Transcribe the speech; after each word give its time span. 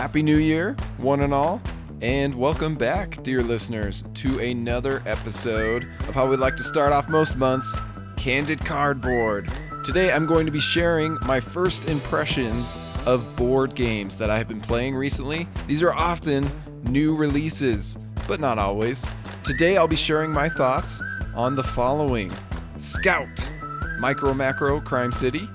Happy 0.00 0.22
New 0.22 0.38
Year, 0.38 0.76
one 0.96 1.20
and 1.20 1.34
all, 1.34 1.60
and 2.00 2.34
welcome 2.34 2.74
back, 2.74 3.22
dear 3.22 3.42
listeners, 3.42 4.02
to 4.14 4.38
another 4.38 5.02
episode 5.04 5.86
of 6.08 6.14
how 6.14 6.26
we 6.26 6.38
like 6.38 6.56
to 6.56 6.62
start 6.62 6.90
off 6.90 7.10
most 7.10 7.36
months 7.36 7.82
Candid 8.16 8.64
Cardboard. 8.64 9.52
Today 9.84 10.10
I'm 10.10 10.24
going 10.24 10.46
to 10.46 10.52
be 10.52 10.58
sharing 10.58 11.18
my 11.26 11.38
first 11.38 11.86
impressions 11.86 12.74
of 13.04 13.36
board 13.36 13.74
games 13.74 14.16
that 14.16 14.30
I 14.30 14.38
have 14.38 14.48
been 14.48 14.62
playing 14.62 14.94
recently. 14.94 15.46
These 15.66 15.82
are 15.82 15.92
often 15.92 16.50
new 16.84 17.14
releases, 17.14 17.98
but 18.26 18.40
not 18.40 18.56
always. 18.56 19.04
Today 19.44 19.76
I'll 19.76 19.86
be 19.86 19.96
sharing 19.96 20.30
my 20.30 20.48
thoughts 20.48 21.02
on 21.34 21.56
the 21.56 21.62
following 21.62 22.32
Scout, 22.78 23.52
Micro 23.98 24.32
Macro 24.32 24.80
Crime 24.80 25.12
City, 25.12 25.46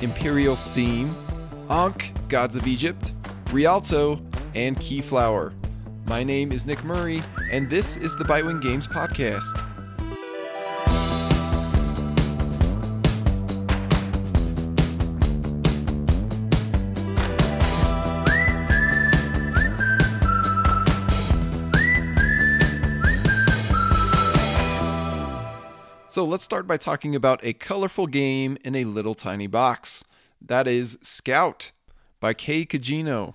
Imperial 0.00 0.56
Steam, 0.56 1.14
Ankh 1.68 2.12
Gods 2.30 2.56
of 2.56 2.66
Egypt, 2.66 3.12
Rialto, 3.52 4.20
and 4.54 4.76
Keyflower. 4.76 5.52
My 6.06 6.22
name 6.22 6.52
is 6.52 6.64
Nick 6.64 6.84
Murray, 6.84 7.20
and 7.50 7.68
this 7.68 7.96
is 7.96 8.14
the 8.14 8.22
Bitewing 8.22 8.62
Games 8.62 8.86
Podcast. 8.86 9.66
So 26.06 26.24
let's 26.24 26.44
start 26.44 26.68
by 26.68 26.76
talking 26.76 27.16
about 27.16 27.42
a 27.44 27.52
colorful 27.52 28.06
game 28.06 28.58
in 28.64 28.76
a 28.76 28.84
little 28.84 29.14
tiny 29.14 29.48
box. 29.48 30.04
That 30.40 30.68
is 30.68 30.98
Scout 31.02 31.72
by 32.20 32.34
Kei 32.34 32.66
Kajino, 32.66 33.34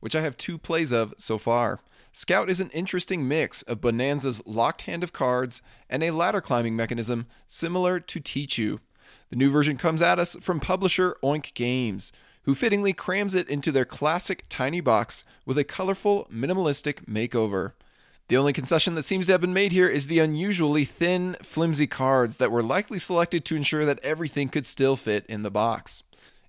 which 0.00 0.16
I 0.16 0.20
have 0.22 0.36
two 0.36 0.58
plays 0.58 0.92
of 0.92 1.14
so 1.18 1.38
far. 1.38 1.80
Scout 2.12 2.50
is 2.50 2.60
an 2.60 2.70
interesting 2.70 3.28
mix 3.28 3.62
of 3.62 3.80
Bonanza's 3.80 4.42
locked 4.46 4.82
hand 4.82 5.04
of 5.04 5.12
cards 5.12 5.62
and 5.88 6.02
a 6.02 6.10
ladder 6.10 6.40
climbing 6.40 6.74
mechanism 6.74 7.26
similar 7.46 8.00
to 8.00 8.20
Tichu. 8.20 8.80
The 9.30 9.36
new 9.36 9.50
version 9.50 9.76
comes 9.76 10.02
at 10.02 10.18
us 10.18 10.36
from 10.40 10.58
publisher 10.58 11.16
Oink 11.22 11.54
Games, 11.54 12.12
who 12.42 12.54
fittingly 12.54 12.92
crams 12.92 13.34
it 13.34 13.48
into 13.48 13.70
their 13.70 13.84
classic 13.84 14.44
tiny 14.48 14.80
box 14.80 15.22
with 15.44 15.58
a 15.58 15.64
colorful, 15.64 16.26
minimalistic 16.32 17.04
makeover. 17.04 17.72
The 18.28 18.36
only 18.36 18.52
concession 18.52 18.94
that 18.94 19.04
seems 19.04 19.26
to 19.26 19.32
have 19.32 19.40
been 19.40 19.54
made 19.54 19.72
here 19.72 19.88
is 19.88 20.06
the 20.06 20.18
unusually 20.18 20.84
thin, 20.84 21.36
flimsy 21.42 21.86
cards 21.86 22.38
that 22.38 22.50
were 22.50 22.62
likely 22.62 22.98
selected 22.98 23.44
to 23.46 23.56
ensure 23.56 23.84
that 23.84 24.00
everything 24.00 24.48
could 24.48 24.66
still 24.66 24.96
fit 24.96 25.24
in 25.26 25.42
the 25.42 25.50
box. 25.50 26.02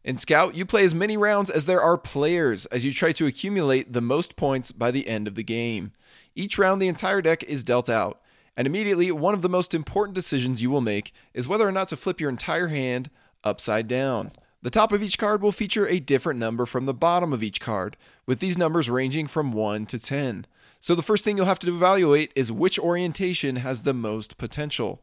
In 0.03 0.15
Scout, 0.15 0.55
you 0.55 0.65
play 0.65 0.85
as 0.85 0.95
many 0.95 1.17
rounds 1.17 1.49
as 1.49 1.65
there 1.65 1.81
are 1.81 1.97
players 1.97 2.65
as 2.67 2.85
you 2.85 2.93
try 2.93 3.11
to 3.11 3.27
accumulate 3.27 3.91
the 3.91 4.01
most 4.01 4.37
points 4.37 4.71
by 4.71 4.91
the 4.91 5.07
end 5.07 5.27
of 5.27 5.35
the 5.35 5.43
game. 5.43 5.91
Each 6.35 6.57
round, 6.57 6.81
the 6.81 6.87
entire 6.87 7.21
deck 7.21 7.43
is 7.43 7.65
dealt 7.65 7.89
out, 7.89 8.21
and 8.55 8.65
immediately, 8.65 9.11
one 9.11 9.33
of 9.33 9.41
the 9.41 9.49
most 9.49 9.73
important 9.73 10.15
decisions 10.15 10.61
you 10.61 10.69
will 10.69 10.79
make 10.79 11.13
is 11.33 11.49
whether 11.49 11.67
or 11.67 11.71
not 11.71 11.89
to 11.89 11.97
flip 11.97 12.21
your 12.21 12.29
entire 12.29 12.69
hand 12.69 13.09
upside 13.43 13.89
down. 13.89 14.31
The 14.61 14.69
top 14.69 14.91
of 14.91 15.03
each 15.03 15.17
card 15.17 15.41
will 15.41 15.51
feature 15.51 15.87
a 15.87 15.99
different 15.99 16.39
number 16.39 16.65
from 16.65 16.85
the 16.85 16.93
bottom 16.93 17.33
of 17.33 17.43
each 17.43 17.59
card, 17.59 17.97
with 18.25 18.39
these 18.39 18.57
numbers 18.57 18.89
ranging 18.89 19.27
from 19.27 19.51
1 19.51 19.85
to 19.87 19.99
10. 19.99 20.45
So 20.79 20.95
the 20.95 21.01
first 21.01 21.25
thing 21.25 21.35
you'll 21.35 21.45
have 21.45 21.59
to 21.59 21.73
evaluate 21.73 22.31
is 22.35 22.51
which 22.51 22.79
orientation 22.79 23.57
has 23.57 23.83
the 23.83 23.93
most 23.93 24.37
potential. 24.37 25.01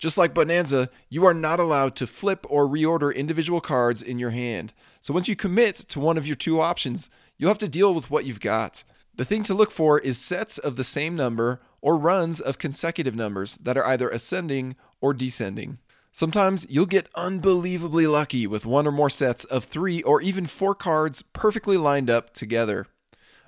Just 0.00 0.16
like 0.16 0.32
Bonanza, 0.32 0.88
you 1.10 1.26
are 1.26 1.34
not 1.34 1.60
allowed 1.60 1.94
to 1.96 2.06
flip 2.06 2.46
or 2.48 2.66
reorder 2.66 3.14
individual 3.14 3.60
cards 3.60 4.02
in 4.02 4.18
your 4.18 4.30
hand. 4.30 4.72
So 5.02 5.12
once 5.12 5.28
you 5.28 5.36
commit 5.36 5.76
to 5.76 6.00
one 6.00 6.16
of 6.16 6.26
your 6.26 6.36
two 6.36 6.58
options, 6.58 7.10
you'll 7.36 7.50
have 7.50 7.58
to 7.58 7.68
deal 7.68 7.94
with 7.94 8.10
what 8.10 8.24
you've 8.24 8.40
got. 8.40 8.82
The 9.14 9.26
thing 9.26 9.42
to 9.42 9.54
look 9.54 9.70
for 9.70 9.98
is 9.98 10.16
sets 10.16 10.56
of 10.56 10.76
the 10.76 10.84
same 10.84 11.14
number 11.14 11.60
or 11.82 11.98
runs 11.98 12.40
of 12.40 12.56
consecutive 12.56 13.14
numbers 13.14 13.58
that 13.58 13.76
are 13.76 13.84
either 13.84 14.08
ascending 14.08 14.74
or 15.02 15.12
descending. 15.12 15.76
Sometimes 16.12 16.66
you'll 16.70 16.86
get 16.86 17.10
unbelievably 17.14 18.06
lucky 18.06 18.46
with 18.46 18.64
one 18.64 18.86
or 18.86 18.92
more 18.92 19.10
sets 19.10 19.44
of 19.44 19.64
three 19.64 20.02
or 20.02 20.22
even 20.22 20.46
four 20.46 20.74
cards 20.74 21.20
perfectly 21.34 21.76
lined 21.76 22.08
up 22.08 22.32
together. 22.32 22.86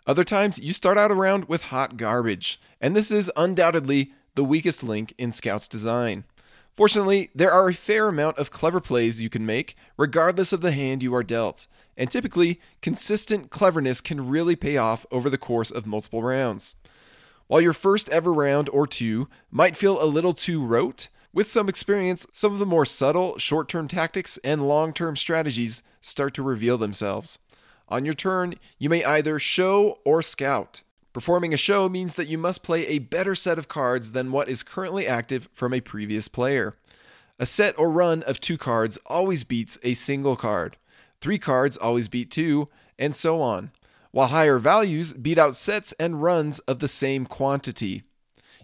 Other 0.06 0.24
times, 0.24 0.58
you 0.58 0.74
start 0.74 0.98
out 0.98 1.10
around 1.10 1.46
with 1.46 1.62
hot 1.62 1.96
garbage, 1.96 2.60
and 2.78 2.94
this 2.94 3.10
is 3.10 3.30
undoubtedly 3.36 4.12
the 4.34 4.44
weakest 4.44 4.82
link 4.82 5.14
in 5.16 5.32
Scout's 5.32 5.68
design. 5.68 6.24
Fortunately, 6.74 7.30
there 7.34 7.52
are 7.52 7.68
a 7.68 7.74
fair 7.74 8.08
amount 8.08 8.38
of 8.38 8.50
clever 8.50 8.80
plays 8.80 9.20
you 9.20 9.28
can 9.28 9.44
make, 9.44 9.76
regardless 9.98 10.52
of 10.54 10.62
the 10.62 10.72
hand 10.72 11.02
you 11.02 11.14
are 11.14 11.22
dealt, 11.22 11.66
and 11.98 12.10
typically, 12.10 12.60
consistent 12.80 13.50
cleverness 13.50 14.00
can 14.00 14.28
really 14.28 14.56
pay 14.56 14.78
off 14.78 15.04
over 15.10 15.28
the 15.28 15.36
course 15.36 15.70
of 15.70 15.86
multiple 15.86 16.22
rounds. 16.22 16.74
While 17.46 17.60
your 17.60 17.74
first 17.74 18.08
ever 18.08 18.32
round 18.32 18.70
or 18.70 18.86
two 18.86 19.28
might 19.50 19.76
feel 19.76 20.02
a 20.02 20.06
little 20.06 20.32
too 20.32 20.64
rote, 20.64 21.08
with 21.34 21.48
some 21.48 21.68
experience, 21.68 22.26
some 22.32 22.52
of 22.52 22.58
the 22.58 22.66
more 22.66 22.86
subtle 22.86 23.36
short 23.38 23.68
term 23.68 23.88
tactics 23.88 24.38
and 24.42 24.66
long 24.66 24.94
term 24.94 25.16
strategies 25.16 25.82
start 26.00 26.32
to 26.34 26.42
reveal 26.42 26.78
themselves. 26.78 27.38
On 27.88 28.04
your 28.06 28.14
turn, 28.14 28.54
you 28.78 28.88
may 28.88 29.04
either 29.04 29.38
show 29.38 29.98
or 30.04 30.22
scout. 30.22 30.80
Performing 31.12 31.52
a 31.52 31.58
show 31.58 31.88
means 31.88 32.14
that 32.14 32.28
you 32.28 32.38
must 32.38 32.62
play 32.62 32.86
a 32.86 32.98
better 32.98 33.34
set 33.34 33.58
of 33.58 33.68
cards 33.68 34.12
than 34.12 34.32
what 34.32 34.48
is 34.48 34.62
currently 34.62 35.06
active 35.06 35.48
from 35.52 35.74
a 35.74 35.80
previous 35.80 36.26
player. 36.26 36.76
A 37.38 37.44
set 37.44 37.78
or 37.78 37.90
run 37.90 38.22
of 38.22 38.40
two 38.40 38.56
cards 38.56 38.98
always 39.06 39.44
beats 39.44 39.78
a 39.82 39.94
single 39.94 40.36
card. 40.36 40.76
Three 41.20 41.38
cards 41.38 41.76
always 41.76 42.08
beat 42.08 42.30
two, 42.30 42.68
and 42.98 43.14
so 43.14 43.42
on, 43.42 43.72
while 44.10 44.28
higher 44.28 44.58
values 44.58 45.12
beat 45.12 45.38
out 45.38 45.54
sets 45.54 45.92
and 46.00 46.22
runs 46.22 46.60
of 46.60 46.78
the 46.78 46.88
same 46.88 47.26
quantity. 47.26 48.04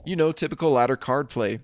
You 0.04 0.16
know, 0.16 0.32
typical 0.32 0.72
ladder 0.72 0.96
card 0.96 1.28
play. 1.28 1.60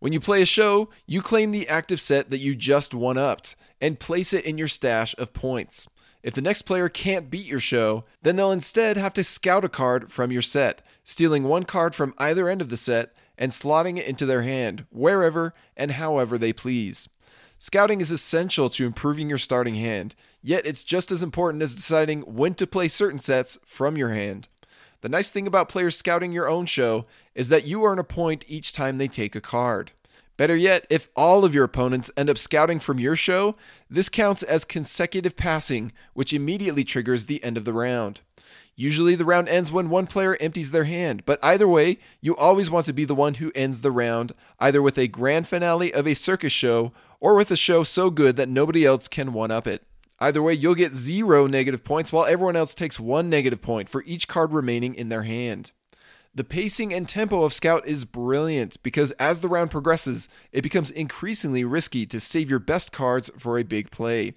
When 0.00 0.12
you 0.12 0.20
play 0.20 0.42
a 0.42 0.46
show, 0.46 0.90
you 1.06 1.22
claim 1.22 1.50
the 1.50 1.68
active 1.68 2.00
set 2.00 2.30
that 2.30 2.38
you 2.38 2.54
just 2.54 2.92
one 2.92 3.16
upped 3.16 3.56
and 3.80 3.98
place 3.98 4.34
it 4.34 4.44
in 4.44 4.58
your 4.58 4.68
stash 4.68 5.14
of 5.16 5.32
points. 5.32 5.88
If 6.26 6.34
the 6.34 6.42
next 6.42 6.62
player 6.62 6.88
can't 6.88 7.30
beat 7.30 7.46
your 7.46 7.60
show, 7.60 8.02
then 8.20 8.34
they'll 8.34 8.50
instead 8.50 8.96
have 8.96 9.14
to 9.14 9.22
scout 9.22 9.64
a 9.64 9.68
card 9.68 10.10
from 10.10 10.32
your 10.32 10.42
set, 10.42 10.82
stealing 11.04 11.44
one 11.44 11.62
card 11.62 11.94
from 11.94 12.14
either 12.18 12.48
end 12.48 12.60
of 12.60 12.68
the 12.68 12.76
set 12.76 13.14
and 13.38 13.52
slotting 13.52 13.96
it 13.96 14.06
into 14.06 14.26
their 14.26 14.42
hand, 14.42 14.86
wherever 14.90 15.52
and 15.76 15.92
however 15.92 16.36
they 16.36 16.52
please. 16.52 17.08
Scouting 17.60 18.00
is 18.00 18.10
essential 18.10 18.68
to 18.70 18.84
improving 18.84 19.28
your 19.28 19.38
starting 19.38 19.76
hand, 19.76 20.16
yet 20.42 20.66
it's 20.66 20.82
just 20.82 21.12
as 21.12 21.22
important 21.22 21.62
as 21.62 21.76
deciding 21.76 22.22
when 22.22 22.54
to 22.54 22.66
play 22.66 22.88
certain 22.88 23.20
sets 23.20 23.56
from 23.64 23.96
your 23.96 24.08
hand. 24.08 24.48
The 25.02 25.08
nice 25.08 25.30
thing 25.30 25.46
about 25.46 25.68
players 25.68 25.94
scouting 25.94 26.32
your 26.32 26.48
own 26.48 26.66
show 26.66 27.06
is 27.36 27.50
that 27.50 27.68
you 27.68 27.84
earn 27.84 28.00
a 28.00 28.04
point 28.04 28.44
each 28.48 28.72
time 28.72 28.98
they 28.98 29.06
take 29.06 29.36
a 29.36 29.40
card. 29.40 29.92
Better 30.36 30.56
yet, 30.56 30.86
if 30.90 31.08
all 31.16 31.44
of 31.44 31.54
your 31.54 31.64
opponents 31.64 32.10
end 32.16 32.28
up 32.28 32.36
scouting 32.36 32.78
from 32.78 33.00
your 33.00 33.16
show, 33.16 33.56
this 33.88 34.08
counts 34.08 34.42
as 34.42 34.64
consecutive 34.64 35.36
passing, 35.36 35.92
which 36.12 36.34
immediately 36.34 36.84
triggers 36.84 37.26
the 37.26 37.42
end 37.42 37.56
of 37.56 37.64
the 37.64 37.72
round. 37.72 38.20
Usually, 38.78 39.14
the 39.14 39.24
round 39.24 39.48
ends 39.48 39.72
when 39.72 39.88
one 39.88 40.06
player 40.06 40.36
empties 40.38 40.70
their 40.70 40.84
hand, 40.84 41.22
but 41.24 41.42
either 41.42 41.66
way, 41.66 41.98
you 42.20 42.36
always 42.36 42.70
want 42.70 42.84
to 42.86 42.92
be 42.92 43.06
the 43.06 43.14
one 43.14 43.34
who 43.34 43.50
ends 43.54 43.80
the 43.80 43.90
round, 43.90 44.32
either 44.60 44.82
with 44.82 44.98
a 44.98 45.08
grand 45.08 45.48
finale 45.48 45.94
of 45.94 46.06
a 46.06 46.12
circus 46.12 46.52
show 46.52 46.92
or 47.18 47.34
with 47.34 47.50
a 47.50 47.56
show 47.56 47.82
so 47.82 48.10
good 48.10 48.36
that 48.36 48.50
nobody 48.50 48.84
else 48.84 49.08
can 49.08 49.32
one 49.32 49.50
up 49.50 49.66
it. 49.66 49.82
Either 50.18 50.42
way, 50.42 50.52
you'll 50.52 50.74
get 50.74 50.94
zero 50.94 51.46
negative 51.46 51.84
points 51.84 52.12
while 52.12 52.26
everyone 52.26 52.56
else 52.56 52.74
takes 52.74 53.00
one 53.00 53.30
negative 53.30 53.62
point 53.62 53.88
for 53.88 54.02
each 54.04 54.28
card 54.28 54.52
remaining 54.52 54.94
in 54.94 55.08
their 55.08 55.22
hand. 55.22 55.72
The 56.36 56.44
pacing 56.44 56.92
and 56.92 57.08
tempo 57.08 57.44
of 57.44 57.54
Scout 57.54 57.88
is 57.88 58.04
brilliant 58.04 58.82
because 58.82 59.12
as 59.12 59.40
the 59.40 59.48
round 59.48 59.70
progresses, 59.70 60.28
it 60.52 60.60
becomes 60.60 60.90
increasingly 60.90 61.64
risky 61.64 62.04
to 62.04 62.20
save 62.20 62.50
your 62.50 62.58
best 62.58 62.92
cards 62.92 63.30
for 63.38 63.58
a 63.58 63.62
big 63.62 63.90
play. 63.90 64.34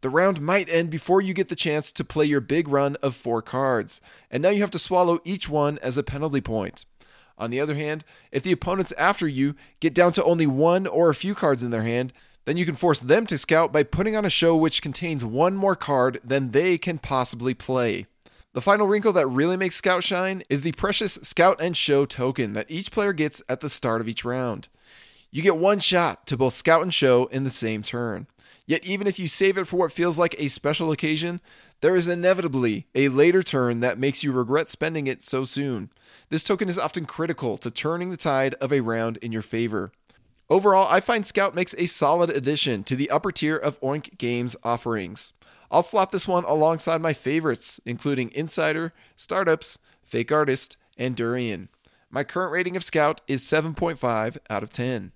The 0.00 0.08
round 0.08 0.40
might 0.40 0.70
end 0.70 0.88
before 0.88 1.20
you 1.20 1.34
get 1.34 1.48
the 1.50 1.54
chance 1.54 1.92
to 1.92 2.02
play 2.02 2.24
your 2.24 2.40
big 2.40 2.66
run 2.66 2.96
of 3.02 3.14
four 3.14 3.42
cards, 3.42 4.00
and 4.30 4.42
now 4.42 4.48
you 4.48 4.62
have 4.62 4.70
to 4.70 4.78
swallow 4.78 5.20
each 5.22 5.46
one 5.46 5.78
as 5.82 5.98
a 5.98 6.02
penalty 6.02 6.40
point. 6.40 6.86
On 7.36 7.50
the 7.50 7.60
other 7.60 7.74
hand, 7.74 8.06
if 8.32 8.42
the 8.42 8.52
opponents 8.52 8.94
after 8.96 9.28
you 9.28 9.54
get 9.80 9.92
down 9.92 10.12
to 10.12 10.24
only 10.24 10.46
one 10.46 10.86
or 10.86 11.10
a 11.10 11.14
few 11.14 11.34
cards 11.34 11.62
in 11.62 11.70
their 11.70 11.82
hand, 11.82 12.14
then 12.46 12.56
you 12.56 12.64
can 12.64 12.74
force 12.74 13.00
them 13.00 13.26
to 13.26 13.36
scout 13.36 13.70
by 13.70 13.82
putting 13.82 14.16
on 14.16 14.24
a 14.24 14.30
show 14.30 14.56
which 14.56 14.80
contains 14.80 15.26
one 15.26 15.56
more 15.56 15.76
card 15.76 16.22
than 16.24 16.52
they 16.52 16.78
can 16.78 16.96
possibly 16.96 17.52
play. 17.52 18.06
The 18.54 18.60
final 18.60 18.86
wrinkle 18.86 19.12
that 19.14 19.26
really 19.26 19.56
makes 19.56 19.74
Scout 19.74 20.04
shine 20.04 20.44
is 20.48 20.62
the 20.62 20.70
precious 20.70 21.14
Scout 21.22 21.60
and 21.60 21.76
Show 21.76 22.06
token 22.06 22.52
that 22.52 22.70
each 22.70 22.92
player 22.92 23.12
gets 23.12 23.42
at 23.48 23.58
the 23.58 23.68
start 23.68 24.00
of 24.00 24.08
each 24.08 24.24
round. 24.24 24.68
You 25.32 25.42
get 25.42 25.56
one 25.56 25.80
shot 25.80 26.24
to 26.28 26.36
both 26.36 26.54
Scout 26.54 26.80
and 26.80 26.94
Show 26.94 27.26
in 27.26 27.42
the 27.42 27.50
same 27.50 27.82
turn. 27.82 28.28
Yet, 28.64 28.86
even 28.86 29.08
if 29.08 29.18
you 29.18 29.26
save 29.26 29.58
it 29.58 29.66
for 29.66 29.76
what 29.76 29.90
feels 29.90 30.18
like 30.18 30.36
a 30.38 30.46
special 30.46 30.92
occasion, 30.92 31.40
there 31.80 31.96
is 31.96 32.06
inevitably 32.06 32.86
a 32.94 33.08
later 33.08 33.42
turn 33.42 33.80
that 33.80 33.98
makes 33.98 34.22
you 34.22 34.30
regret 34.30 34.68
spending 34.68 35.08
it 35.08 35.20
so 35.20 35.42
soon. 35.42 35.90
This 36.28 36.44
token 36.44 36.68
is 36.68 36.78
often 36.78 37.06
critical 37.06 37.58
to 37.58 37.72
turning 37.72 38.10
the 38.10 38.16
tide 38.16 38.54
of 38.60 38.72
a 38.72 38.82
round 38.82 39.16
in 39.16 39.32
your 39.32 39.42
favor. 39.42 39.90
Overall, 40.48 40.86
I 40.88 41.00
find 41.00 41.26
Scout 41.26 41.56
makes 41.56 41.74
a 41.76 41.86
solid 41.86 42.30
addition 42.30 42.84
to 42.84 42.94
the 42.94 43.10
upper 43.10 43.32
tier 43.32 43.56
of 43.56 43.80
Oink 43.80 44.16
Games 44.16 44.54
offerings. 44.62 45.32
I'll 45.74 45.82
slot 45.82 46.12
this 46.12 46.28
one 46.28 46.44
alongside 46.44 47.00
my 47.00 47.12
favorites, 47.12 47.80
including 47.84 48.30
Insider, 48.30 48.92
Startups, 49.16 49.76
Fake 50.04 50.30
Artist, 50.30 50.76
and 50.96 51.16
Durian. 51.16 51.68
My 52.08 52.22
current 52.22 52.52
rating 52.52 52.76
of 52.76 52.84
Scout 52.84 53.22
is 53.26 53.42
7.5 53.42 54.38
out 54.48 54.62
of 54.62 54.70
10. 54.70 55.10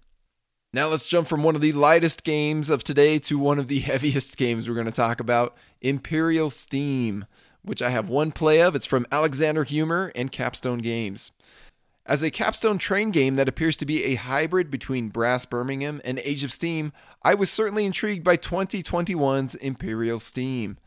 Now 0.72 0.88
let's 0.88 1.06
jump 1.06 1.28
from 1.28 1.44
one 1.44 1.54
of 1.54 1.60
the 1.60 1.70
lightest 1.70 2.24
games 2.24 2.70
of 2.70 2.82
today 2.82 3.20
to 3.20 3.38
one 3.38 3.60
of 3.60 3.68
the 3.68 3.78
heaviest 3.78 4.36
games 4.36 4.68
we're 4.68 4.74
going 4.74 4.86
to 4.86 4.90
talk 4.90 5.20
about 5.20 5.56
Imperial 5.80 6.50
Steam, 6.50 7.26
which 7.62 7.80
I 7.80 7.90
have 7.90 8.08
one 8.08 8.32
play 8.32 8.60
of. 8.60 8.74
It's 8.74 8.84
from 8.84 9.06
Alexander 9.12 9.64
Huemer 9.64 10.10
and 10.16 10.32
Capstone 10.32 10.80
Games. 10.80 11.30
As 12.08 12.22
a 12.22 12.30
capstone 12.30 12.78
train 12.78 13.10
game 13.10 13.34
that 13.34 13.50
appears 13.50 13.76
to 13.76 13.84
be 13.84 14.02
a 14.04 14.14
hybrid 14.14 14.70
between 14.70 15.10
Brass 15.10 15.44
Birmingham 15.44 16.00
and 16.06 16.18
Age 16.20 16.42
of 16.42 16.50
Steam, 16.50 16.90
I 17.22 17.34
was 17.34 17.50
certainly 17.50 17.84
intrigued 17.84 18.24
by 18.24 18.38
2021's 18.38 19.54
Imperial 19.56 20.18
Steam. 20.18 20.78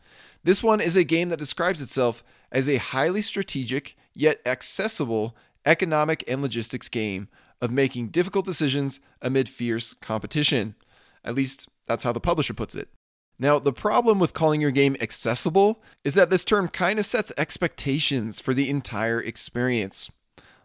This 0.42 0.64
one 0.64 0.80
is 0.80 0.96
a 0.96 1.04
game 1.04 1.28
that 1.28 1.38
describes 1.38 1.80
itself 1.80 2.24
as 2.50 2.68
a 2.68 2.78
highly 2.78 3.22
strategic 3.22 3.96
yet 4.12 4.40
accessible 4.44 5.36
economic 5.64 6.24
and 6.26 6.42
logistics 6.42 6.88
game 6.88 7.28
of 7.60 7.70
making 7.70 8.08
difficult 8.08 8.44
decisions 8.44 8.98
amid 9.20 9.48
fierce 9.48 9.92
competition. 9.92 10.74
At 11.24 11.36
least 11.36 11.68
that's 11.86 12.02
how 12.02 12.10
the 12.10 12.18
publisher 12.18 12.52
puts 12.52 12.74
it. 12.74 12.88
Now, 13.38 13.60
the 13.60 13.72
problem 13.72 14.18
with 14.18 14.34
calling 14.34 14.60
your 14.60 14.72
game 14.72 14.96
accessible 15.00 15.84
is 16.02 16.14
that 16.14 16.30
this 16.30 16.44
term 16.44 16.66
kind 16.66 16.98
of 16.98 17.04
sets 17.04 17.30
expectations 17.38 18.40
for 18.40 18.54
the 18.54 18.68
entire 18.68 19.20
experience. 19.20 20.10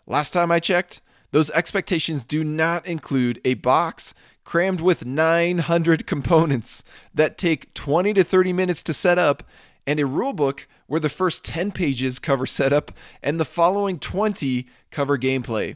Last 0.07 0.31
time 0.31 0.51
I 0.51 0.59
checked, 0.59 1.01
those 1.31 1.51
expectations 1.51 2.23
do 2.23 2.43
not 2.43 2.85
include 2.85 3.41
a 3.43 3.55
box 3.55 4.13
crammed 4.45 4.79
with 4.79 5.05
900 5.05 6.07
components 6.07 6.81
that 7.13 7.37
take 7.37 7.73
20 7.73 8.13
to 8.13 8.23
30 8.23 8.53
minutes 8.53 8.81
to 8.83 8.93
set 8.93 9.19
up 9.19 9.43
and 9.85 9.99
a 9.99 10.03
rulebook 10.03 10.65
where 10.87 11.01
the 11.01 11.09
first 11.09 11.43
10 11.43 11.73
pages 11.73 12.19
cover 12.19 12.45
setup 12.45 12.93
and 13.21 13.37
the 13.37 13.45
following 13.45 13.99
20 13.99 14.65
cover 14.91 15.17
gameplay. 15.17 15.75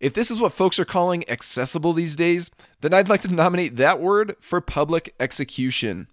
If 0.00 0.14
this 0.14 0.30
is 0.30 0.40
what 0.40 0.54
folks 0.54 0.78
are 0.78 0.86
calling 0.86 1.28
accessible 1.28 1.92
these 1.92 2.16
days, 2.16 2.50
then 2.80 2.94
I'd 2.94 3.10
like 3.10 3.22
to 3.22 3.28
nominate 3.28 3.76
that 3.76 4.00
word 4.00 4.36
for 4.40 4.62
public 4.62 5.14
execution. 5.20 6.08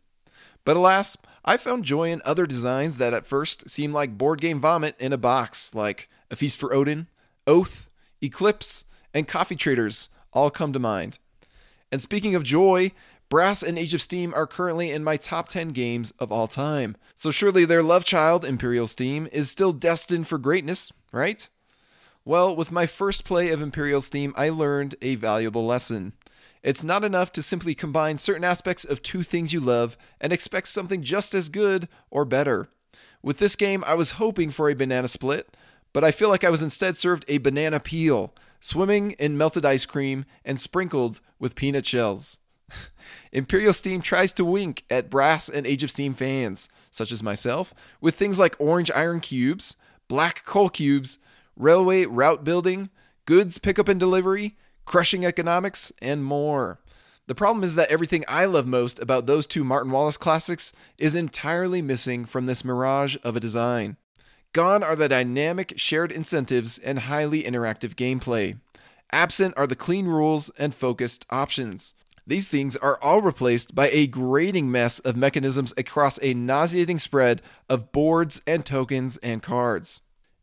But 0.65 0.75
alas, 0.75 1.17
I 1.43 1.55
found 1.55 1.85
joy 1.85 2.11
in 2.11 2.21
other 2.23 2.45
designs 2.45 2.97
that 2.97 3.13
at 3.13 3.25
first 3.25 3.69
seemed 3.69 3.93
like 3.93 4.17
board 4.17 4.41
game 4.41 4.59
vomit 4.59 4.95
in 4.99 5.13
a 5.13 5.17
box, 5.17 5.73
like 5.73 6.09
A 6.29 6.35
Feast 6.35 6.57
for 6.57 6.73
Odin, 6.73 7.07
Oath, 7.51 7.89
Eclipse, 8.21 8.85
and 9.13 9.27
Coffee 9.27 9.57
Traders 9.57 10.07
all 10.31 10.49
come 10.49 10.71
to 10.71 10.79
mind. 10.79 11.19
And 11.91 12.01
speaking 12.01 12.33
of 12.33 12.43
joy, 12.43 12.93
Brass 13.27 13.61
and 13.61 13.77
Age 13.77 13.93
of 13.93 14.01
Steam 14.01 14.33
are 14.33 14.47
currently 14.47 14.89
in 14.89 15.03
my 15.03 15.17
top 15.17 15.49
10 15.49 15.69
games 15.69 16.11
of 16.17 16.31
all 16.31 16.47
time. 16.47 16.95
So 17.13 17.29
surely 17.29 17.65
their 17.65 17.83
love 17.83 18.05
child, 18.05 18.45
Imperial 18.45 18.87
Steam, 18.87 19.27
is 19.33 19.51
still 19.51 19.73
destined 19.73 20.29
for 20.29 20.37
greatness, 20.37 20.93
right? 21.11 21.49
Well, 22.23 22.55
with 22.55 22.71
my 22.71 22.85
first 22.85 23.25
play 23.25 23.49
of 23.49 23.61
Imperial 23.61 23.99
Steam, 23.99 24.33
I 24.37 24.47
learned 24.47 24.95
a 25.01 25.15
valuable 25.15 25.65
lesson. 25.65 26.13
It's 26.63 26.85
not 26.85 27.03
enough 27.03 27.33
to 27.33 27.43
simply 27.43 27.75
combine 27.75 28.17
certain 28.17 28.45
aspects 28.45 28.85
of 28.85 29.03
two 29.03 29.23
things 29.23 29.51
you 29.51 29.59
love 29.59 29.97
and 30.21 30.31
expect 30.31 30.69
something 30.69 31.03
just 31.03 31.33
as 31.33 31.49
good 31.49 31.89
or 32.09 32.23
better. 32.23 32.69
With 33.21 33.39
this 33.39 33.57
game, 33.57 33.83
I 33.85 33.95
was 33.95 34.11
hoping 34.11 34.51
for 34.51 34.69
a 34.69 34.73
banana 34.73 35.09
split, 35.09 35.53
but 35.93 36.03
I 36.03 36.11
feel 36.11 36.29
like 36.29 36.43
I 36.43 36.49
was 36.49 36.63
instead 36.63 36.97
served 36.97 37.25
a 37.27 37.39
banana 37.39 37.79
peel, 37.79 38.33
swimming 38.59 39.11
in 39.11 39.37
melted 39.37 39.65
ice 39.65 39.85
cream 39.85 40.25
and 40.45 40.59
sprinkled 40.59 41.19
with 41.39 41.55
peanut 41.55 41.85
shells. 41.85 42.39
Imperial 43.31 43.73
Steam 43.73 44.01
tries 44.01 44.33
to 44.33 44.45
wink 44.45 44.83
at 44.89 45.09
Brass 45.09 45.49
and 45.49 45.67
Age 45.67 45.83
of 45.83 45.91
Steam 45.91 46.13
fans, 46.13 46.69
such 46.89 47.11
as 47.11 47.23
myself, 47.23 47.73
with 47.99 48.15
things 48.15 48.39
like 48.39 48.55
orange 48.59 48.91
iron 48.91 49.19
cubes, 49.19 49.75
black 50.07 50.45
coal 50.45 50.69
cubes, 50.69 51.17
railway 51.55 52.05
route 52.05 52.43
building, 52.43 52.89
goods 53.25 53.57
pickup 53.57 53.87
and 53.87 53.99
delivery, 53.99 54.57
crushing 54.85 55.25
economics, 55.25 55.91
and 56.01 56.23
more. 56.23 56.79
The 57.27 57.35
problem 57.35 57.63
is 57.63 57.75
that 57.75 57.89
everything 57.91 58.25
I 58.27 58.45
love 58.45 58.67
most 58.67 58.99
about 58.99 59.25
those 59.25 59.47
two 59.47 59.63
Martin 59.63 59.91
Wallace 59.91 60.17
classics 60.17 60.73
is 60.97 61.15
entirely 61.15 61.81
missing 61.81 62.25
from 62.25 62.45
this 62.45 62.65
mirage 62.65 63.15
of 63.23 63.35
a 63.35 63.39
design. 63.39 63.97
Gone 64.53 64.83
are 64.83 64.97
the 64.97 65.07
dynamic 65.07 65.75
shared 65.77 66.11
incentives 66.11 66.77
and 66.77 66.99
highly 66.99 67.43
interactive 67.43 67.95
gameplay. 67.95 68.59
Absent 69.09 69.53
are 69.55 69.65
the 69.65 69.77
clean 69.77 70.07
rules 70.07 70.49
and 70.57 70.75
focused 70.75 71.25
options. 71.29 71.93
These 72.27 72.49
things 72.49 72.75
are 72.75 72.99
all 73.01 73.21
replaced 73.21 73.73
by 73.73 73.89
a 73.89 74.07
grating 74.07 74.69
mess 74.69 74.99
of 74.99 75.15
mechanisms 75.15 75.73
across 75.77 76.19
a 76.21 76.33
nauseating 76.33 76.99
spread 76.99 77.41
of 77.69 77.93
boards 77.93 78.41
and 78.45 78.65
tokens 78.65 79.15
and 79.23 79.41
cards. 79.41 80.01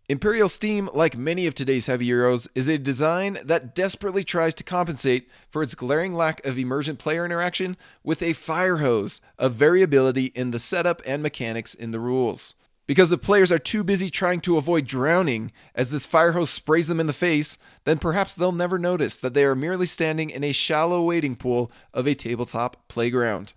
Imperial 0.08 0.48
Steam, 0.48 0.88
like 0.94 1.18
many 1.18 1.46
of 1.46 1.54
today's 1.54 1.84
heavy 1.84 2.08
euros, 2.08 2.48
is 2.54 2.66
a 2.66 2.78
design 2.78 3.38
that 3.44 3.74
desperately 3.74 4.24
tries 4.24 4.54
to 4.54 4.64
compensate 4.64 5.28
for 5.50 5.62
its 5.62 5.74
glaring 5.74 6.14
lack 6.14 6.42
of 6.46 6.58
emergent 6.58 6.98
player 6.98 7.26
interaction 7.26 7.76
with 8.02 8.22
a 8.22 8.32
fire 8.32 8.78
hose 8.78 9.20
of 9.38 9.52
variability 9.52 10.26
in 10.34 10.50
the 10.50 10.58
setup 10.58 11.02
and 11.04 11.22
mechanics 11.22 11.74
in 11.74 11.90
the 11.90 12.00
rules 12.00 12.54
because 12.88 13.10
the 13.10 13.18
players 13.18 13.52
are 13.52 13.58
too 13.58 13.84
busy 13.84 14.08
trying 14.08 14.40
to 14.40 14.56
avoid 14.56 14.86
drowning 14.86 15.52
as 15.74 15.90
this 15.90 16.06
fire 16.06 16.32
hose 16.32 16.48
sprays 16.48 16.86
them 16.86 16.98
in 16.98 17.06
the 17.06 17.12
face, 17.12 17.58
then 17.84 17.98
perhaps 17.98 18.34
they'll 18.34 18.50
never 18.50 18.78
notice 18.78 19.18
that 19.18 19.34
they 19.34 19.44
are 19.44 19.54
merely 19.54 19.84
standing 19.84 20.30
in 20.30 20.42
a 20.42 20.52
shallow 20.52 21.02
wading 21.02 21.36
pool 21.36 21.70
of 21.92 22.06
a 22.06 22.14
tabletop 22.14 22.88
playground. 22.88 23.52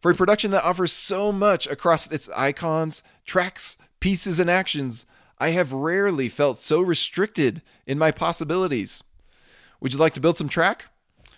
For 0.00 0.10
a 0.10 0.14
production 0.14 0.50
that 0.52 0.64
offers 0.64 0.94
so 0.94 1.30
much 1.30 1.66
across 1.66 2.10
its 2.10 2.30
icons, 2.30 3.02
tracks, 3.26 3.76
pieces, 4.00 4.40
and 4.40 4.48
actions, 4.48 5.04
I 5.38 5.50
have 5.50 5.74
rarely 5.74 6.30
felt 6.30 6.56
so 6.56 6.80
restricted 6.80 7.60
in 7.86 7.98
my 7.98 8.12
possibilities. 8.12 9.02
Would 9.80 9.92
you 9.92 9.98
like 9.98 10.14
to 10.14 10.20
build 10.20 10.38
some 10.38 10.48
track? 10.48 10.86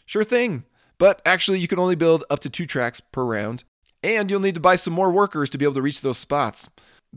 Sure 0.05 0.25
thing. 0.25 0.62
But 0.96 1.23
actually, 1.26 1.58
you 1.58 1.67
can 1.67 1.81
only 1.81 1.96
build 1.96 2.23
up 2.31 2.38
to 2.40 2.50
two 2.50 2.67
tracks 2.67 3.00
per 3.00 3.25
round, 3.25 3.64
and 4.00 4.31
you'll 4.31 4.38
need 4.38 4.55
to 4.55 4.61
buy 4.61 4.76
some 4.76 4.93
more 4.93 5.11
workers 5.11 5.50
to 5.50 5.58
be 5.58 5.64
able 5.64 5.75
to 5.75 5.82
reach 5.82 6.02
those 6.02 6.19
spots. 6.19 6.69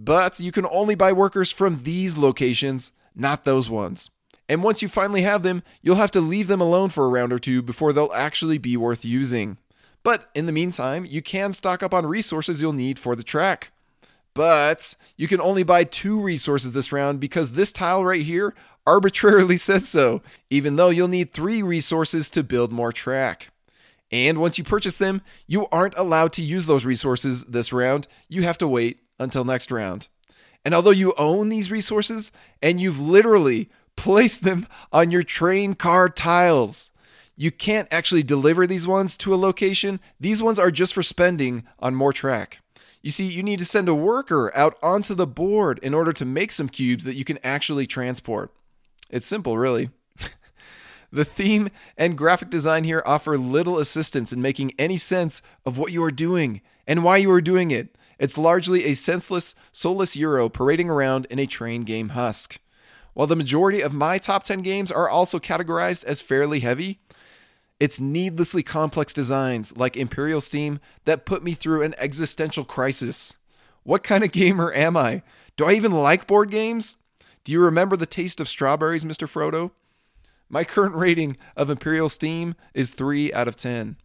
But 0.01 0.40
you 0.40 0.54
can 0.54 0.66
only 0.68 0.96
buy 0.96 1.12
workers 1.12 1.51
from 1.51 1.84
these 1.84 2.18
locations, 2.18 2.94
not 3.13 3.44
those 3.44 3.69
ones. 3.69 4.10
And 4.48 4.63
once 4.63 4.81
you 4.81 4.88
finally 4.88 5.24
have 5.24 5.44
them, 5.44 5.62
you'll 5.81 5.98
have 5.98 6.12
to 6.12 6.22
leave 6.22 6.48
them 6.48 6.62
alone 6.62 6.90
for 6.90 7.04
a 7.04 7.10
round 7.10 7.34
or 7.34 7.38
two 7.38 7.62
before 7.62 7.92
they'll 7.92 8.12
actually 8.13 8.57
be 8.57 8.78
worth 8.78 9.04
using. 9.04 9.57
But 10.01 10.30
in 10.34 10.46
the 10.46 10.54
meantime, 10.54 11.06
you 11.06 11.22
can 11.22 11.51
stock 11.51 11.84
up 11.84 11.94
on 11.94 12.06
resources 12.06 12.62
you'll 12.62 12.72
need 12.72 12.98
for 12.98 13.13
the 13.13 13.24
track. 13.24 13.72
But 14.34 14.96
you 15.18 15.28
can 15.28 15.42
only 15.42 15.63
buy 15.63 15.84
two 15.84 16.22
resources 16.22 16.71
this 16.71 16.94
round 16.94 17.19
because 17.19 17.52
this 17.52 17.73
tile 17.73 18.06
right 18.06 18.23
here 18.23 18.56
arbitrarily 18.88 19.57
says 19.57 19.90
so, 19.90 20.21
even 20.50 20.78
though 20.78 20.90
you'll 20.90 21.09
need 21.09 21.33
three 21.33 21.62
resources 21.62 22.30
to 22.30 22.42
build 22.42 22.71
more 22.71 22.94
track. 22.94 23.50
And 24.14 24.38
once 24.38 24.57
you 24.57 24.64
purchase 24.64 24.95
them, 24.95 25.21
you 25.45 25.68
aren't 25.73 25.97
allowed 25.97 26.31
to 26.33 26.42
use 26.42 26.68
those 26.68 26.85
resources 26.85 27.44
this 27.44 27.73
round. 27.73 28.07
You 28.30 28.44
have 28.44 28.57
to 28.59 28.68
wait 28.68 29.00
until 29.19 29.44
next 29.44 29.71
round. 29.71 30.07
And 30.66 30.73
although 30.73 30.90
you 30.90 31.14
own 31.18 31.49
these 31.49 31.71
resources 31.71 32.31
and 32.61 32.80
you've 32.81 32.99
literally 32.99 33.69
placed 33.95 34.44
them 34.44 34.68
on 34.92 35.11
your 35.11 35.23
train 35.23 35.73
car 35.73 36.09
tiles, 36.09 36.92
you 37.35 37.52
can't 37.52 37.88
actually 37.92 38.23
deliver 38.23 38.68
these 38.68 38.88
ones 38.88 39.16
to 39.18 39.33
a 39.33 39.38
location. 39.38 39.99
These 40.19 40.42
ones 40.42 40.59
are 40.59 40.71
just 40.71 40.94
for 40.94 41.04
spending 41.04 41.64
on 41.80 41.95
more 41.95 42.11
track. 42.11 42.59
You 43.02 43.11
see, 43.11 43.26
you 43.26 43.44
need 43.44 43.59
to 43.59 43.66
send 43.66 43.88
a 43.88 43.95
worker 43.95 44.52
out 44.56 44.78
onto 44.83 45.16
the 45.16 45.28
board 45.28 45.80
in 45.80 45.94
order 45.94 46.11
to 46.11 46.26
make 46.26 46.52
some 46.52 46.68
cubes 46.68 47.06
that 47.06 47.16
you 47.16 47.23
can 47.23 47.40
actually 47.44 47.85
transport. 47.85 48.52
It's 49.09 49.26
simple, 49.26 49.57
really. 49.57 49.90
the 51.11 51.23
theme 51.23 51.69
and 51.97 52.18
graphic 52.18 52.49
design 52.49 52.83
here 52.83 53.02
offer 53.06 53.38
little 53.38 53.80
assistance 53.80 54.33
in 54.33 54.42
making 54.42 54.73
any 54.78 54.97
sense 54.97 55.42
of 55.66 55.78
what 55.78 55.94
you 55.94 56.04
are 56.04 56.11
doing 56.11 56.59
and 56.85 57.04
why 57.04 57.18
you 57.18 57.31
are 57.31 57.42
doing 57.42 57.71
it. 57.71 57.95
It's 58.19 58.38
largely 58.38 58.83
a 58.85 58.94
senseless, 58.94 59.56
soulless 59.71 60.16
Euro 60.18 60.49
parading 60.49 60.90
around 60.90 61.26
in 61.30 61.40
a 61.40 61.47
train 61.47 61.83
game 61.83 62.09
husk. 62.09 62.59
While 63.14 63.28
the 63.28 63.35
majority 63.35 63.81
of 63.81 63.94
my 63.94 64.18
top 64.18 64.44
10 64.44 64.61
games 64.61 64.92
are 64.92 65.09
also 65.09 65.40
categorized 65.40 66.04
as 66.04 66.21
fairly 66.21 66.59
heavy, 66.59 66.99
it's 67.80 67.99
needlessly 67.99 68.61
complex 68.61 69.14
designs 69.14 69.76
like 69.78 69.95
Imperial 69.95 70.42
Steam 70.42 70.80
that 71.06 71.26
put 71.26 71.44
me 71.44 71.54
through 71.54 71.81
an 71.81 71.95
existential 71.97 72.66
crisis. 72.66 73.35
What 73.83 74.04
kind 74.04 74.23
of 74.23 74.33
gamer 74.33 74.73
am 74.73 74.97
I? 74.97 75.23
Do 75.56 75.66
I 75.66 75.73
even 75.73 75.94
like 75.94 76.28
board 76.28 76.52
games? 76.52 76.97
Do 77.45 77.54
you 77.54 77.61
remember 77.61 77.95
the 77.95 78.06
taste 78.06 78.42
of 78.42 78.49
strawberries, 78.49 79.06
Mr. 79.06 79.28
Frodo? 79.28 79.71
My 80.49 80.66
current 80.66 80.95
rating 80.95 81.38
of 81.56 81.69
Imperial 81.69 82.09
Steam 82.09 82.56
is 82.73 82.92
3 82.92 83.31
out 83.33 83.47
of 83.47 83.56
10. 83.56 83.95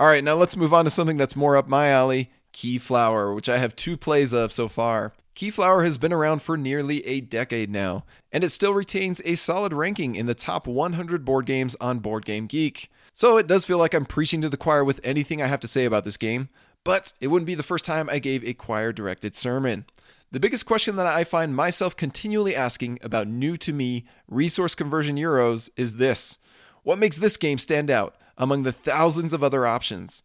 All 0.00 0.06
right, 0.06 0.24
now 0.24 0.34
let's 0.34 0.56
move 0.56 0.72
on 0.72 0.84
to 0.84 0.90
something 0.90 1.16
that's 1.16 1.36
more 1.36 1.56
up 1.56 1.68
my 1.68 1.88
alley 1.88 2.30
Keyflower, 2.56 3.34
which 3.34 3.50
I 3.50 3.58
have 3.58 3.76
two 3.76 3.98
plays 3.98 4.32
of 4.32 4.50
so 4.50 4.66
far. 4.66 5.12
Keyflower 5.34 5.84
has 5.84 5.98
been 5.98 6.12
around 6.12 6.40
for 6.40 6.56
nearly 6.56 7.06
a 7.06 7.20
decade 7.20 7.70
now, 7.70 8.06
and 8.32 8.42
it 8.42 8.48
still 8.48 8.72
retains 8.72 9.20
a 9.26 9.34
solid 9.34 9.74
ranking 9.74 10.14
in 10.14 10.24
the 10.24 10.34
top 10.34 10.66
100 10.66 11.22
board 11.22 11.44
games 11.44 11.76
on 11.82 11.98
Board 11.98 12.24
Game 12.24 12.46
Geek. 12.46 12.90
So 13.12 13.36
it 13.36 13.46
does 13.46 13.66
feel 13.66 13.76
like 13.76 13.92
I'm 13.92 14.06
preaching 14.06 14.40
to 14.40 14.48
the 14.48 14.56
choir 14.56 14.82
with 14.82 15.02
anything 15.04 15.42
I 15.42 15.48
have 15.48 15.60
to 15.60 15.68
say 15.68 15.84
about 15.84 16.04
this 16.04 16.16
game, 16.16 16.48
but 16.82 17.12
it 17.20 17.26
wouldn't 17.26 17.46
be 17.46 17.54
the 17.54 17.62
first 17.62 17.84
time 17.84 18.08
I 18.08 18.18
gave 18.20 18.42
a 18.42 18.54
choir 18.54 18.90
directed 18.90 19.36
sermon. 19.36 19.84
The 20.30 20.40
biggest 20.40 20.64
question 20.64 20.96
that 20.96 21.06
I 21.06 21.24
find 21.24 21.54
myself 21.54 21.94
continually 21.94 22.56
asking 22.56 23.00
about 23.02 23.28
new 23.28 23.58
to 23.58 23.74
me 23.74 24.06
resource 24.28 24.74
conversion 24.74 25.16
euros 25.16 25.68
is 25.76 25.96
this 25.96 26.38
What 26.84 26.98
makes 26.98 27.18
this 27.18 27.36
game 27.36 27.58
stand 27.58 27.90
out 27.90 28.16
among 28.38 28.62
the 28.62 28.72
thousands 28.72 29.34
of 29.34 29.44
other 29.44 29.66
options? 29.66 30.22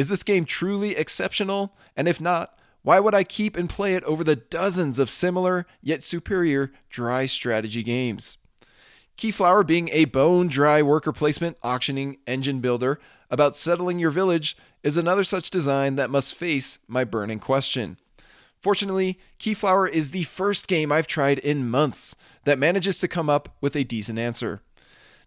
Is 0.00 0.08
this 0.08 0.22
game 0.22 0.46
truly 0.46 0.96
exceptional? 0.96 1.76
And 1.94 2.08
if 2.08 2.22
not, 2.22 2.58
why 2.80 3.00
would 3.00 3.14
I 3.14 3.22
keep 3.22 3.54
and 3.54 3.68
play 3.68 3.94
it 3.94 4.04
over 4.04 4.24
the 4.24 4.34
dozens 4.34 4.98
of 4.98 5.10
similar 5.10 5.66
yet 5.82 6.02
superior 6.02 6.72
dry 6.88 7.26
strategy 7.26 7.82
games? 7.82 8.38
Keyflower 9.18 9.62
being 9.66 9.90
a 9.92 10.06
bone 10.06 10.48
dry 10.48 10.80
worker 10.80 11.12
placement 11.12 11.58
auctioning 11.62 12.16
engine 12.26 12.60
builder 12.60 12.98
about 13.28 13.58
settling 13.58 13.98
your 13.98 14.10
village 14.10 14.56
is 14.82 14.96
another 14.96 15.22
such 15.22 15.50
design 15.50 15.96
that 15.96 16.08
must 16.08 16.34
face 16.34 16.78
my 16.88 17.04
burning 17.04 17.38
question. 17.38 17.98
Fortunately, 18.58 19.18
Keyflower 19.38 19.86
is 19.86 20.12
the 20.12 20.24
first 20.24 20.66
game 20.66 20.90
I've 20.90 21.08
tried 21.08 21.40
in 21.40 21.68
months 21.68 22.16
that 22.44 22.58
manages 22.58 23.00
to 23.00 23.08
come 23.08 23.28
up 23.28 23.54
with 23.60 23.76
a 23.76 23.84
decent 23.84 24.18
answer. 24.18 24.62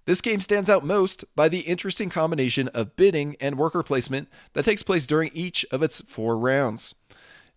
This 0.06 0.22
game 0.22 0.42
stands 0.42 0.70
out 0.70 0.84
most 0.84 1.24
by 1.34 1.48
the 1.48 1.62
interesting 1.62 2.10
combination 2.10 2.68
of 2.70 2.96
bidding 2.98 3.38
and 3.40 3.58
worker 3.58 3.84
placement 3.84 4.28
that 4.52 4.66
takes 4.66 4.84
place 4.84 5.08
during 5.08 5.32
each 5.34 5.66
of 5.72 5.82
its 5.82 6.02
four 6.02 6.38
rounds. 6.38 6.94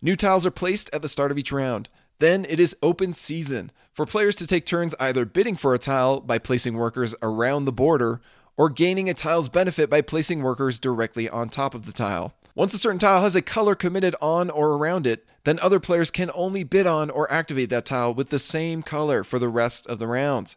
New 0.00 0.14
tiles 0.14 0.46
are 0.46 0.52
placed 0.52 0.88
at 0.92 1.02
the 1.02 1.08
start 1.08 1.32
of 1.32 1.38
each 1.38 1.50
round, 1.50 1.88
then 2.18 2.46
it 2.48 2.60
is 2.60 2.76
open 2.82 3.12
season 3.12 3.72
for 3.92 4.06
players 4.06 4.36
to 4.36 4.46
take 4.46 4.64
turns 4.64 4.94
either 5.00 5.24
bidding 5.24 5.56
for 5.56 5.74
a 5.74 5.78
tile 5.78 6.20
by 6.20 6.38
placing 6.38 6.76
workers 6.76 7.14
around 7.20 7.64
the 7.64 7.72
border 7.72 8.20
or 8.56 8.70
gaining 8.70 9.10
a 9.10 9.14
tile's 9.14 9.48
benefit 9.48 9.90
by 9.90 10.00
placing 10.00 10.42
workers 10.42 10.78
directly 10.78 11.28
on 11.28 11.48
top 11.48 11.74
of 11.74 11.84
the 11.84 11.92
tile. 11.92 12.32
Once 12.54 12.72
a 12.72 12.78
certain 12.78 12.98
tile 12.98 13.22
has 13.22 13.36
a 13.36 13.42
color 13.42 13.74
committed 13.74 14.14
on 14.22 14.48
or 14.48 14.74
around 14.74 15.06
it, 15.06 15.26
then 15.44 15.58
other 15.60 15.78
players 15.78 16.10
can 16.10 16.30
only 16.34 16.64
bid 16.64 16.86
on 16.86 17.10
or 17.10 17.30
activate 17.30 17.68
that 17.70 17.84
tile 17.84 18.14
with 18.14 18.30
the 18.30 18.38
same 18.38 18.82
color 18.82 19.22
for 19.22 19.38
the 19.38 19.48
rest 19.48 19.86
of 19.88 19.98
the 19.98 20.06
round. 20.06 20.56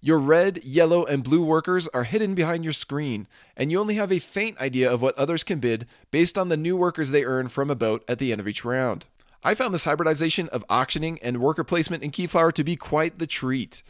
Your 0.00 0.18
red, 0.18 0.62
yellow, 0.64 1.04
and 1.04 1.24
blue 1.24 1.42
workers 1.42 1.88
are 1.88 2.04
hidden 2.04 2.34
behind 2.34 2.64
your 2.64 2.72
screen, 2.72 3.26
and 3.56 3.70
you 3.70 3.80
only 3.80 3.94
have 3.94 4.12
a 4.12 4.18
faint 4.18 4.60
idea 4.60 4.90
of 4.90 5.02
what 5.02 5.16
others 5.16 5.42
can 5.42 5.58
bid 5.58 5.86
based 6.10 6.36
on 6.36 6.48
the 6.48 6.56
new 6.56 6.76
workers 6.76 7.10
they 7.10 7.24
earn 7.24 7.48
from 7.48 7.70
a 7.70 7.74
boat 7.74 8.04
at 8.06 8.18
the 8.18 8.30
end 8.30 8.40
of 8.40 8.48
each 8.48 8.64
round. 8.64 9.06
I 9.42 9.54
found 9.54 9.72
this 9.72 9.84
hybridization 9.84 10.48
of 10.48 10.64
auctioning 10.68 11.18
and 11.22 11.40
worker 11.40 11.64
placement 11.64 12.02
in 12.02 12.10
Keyflower 12.10 12.52
to 12.52 12.64
be 12.64 12.76
quite 12.76 13.18
the 13.18 13.26
treat. 13.26 13.82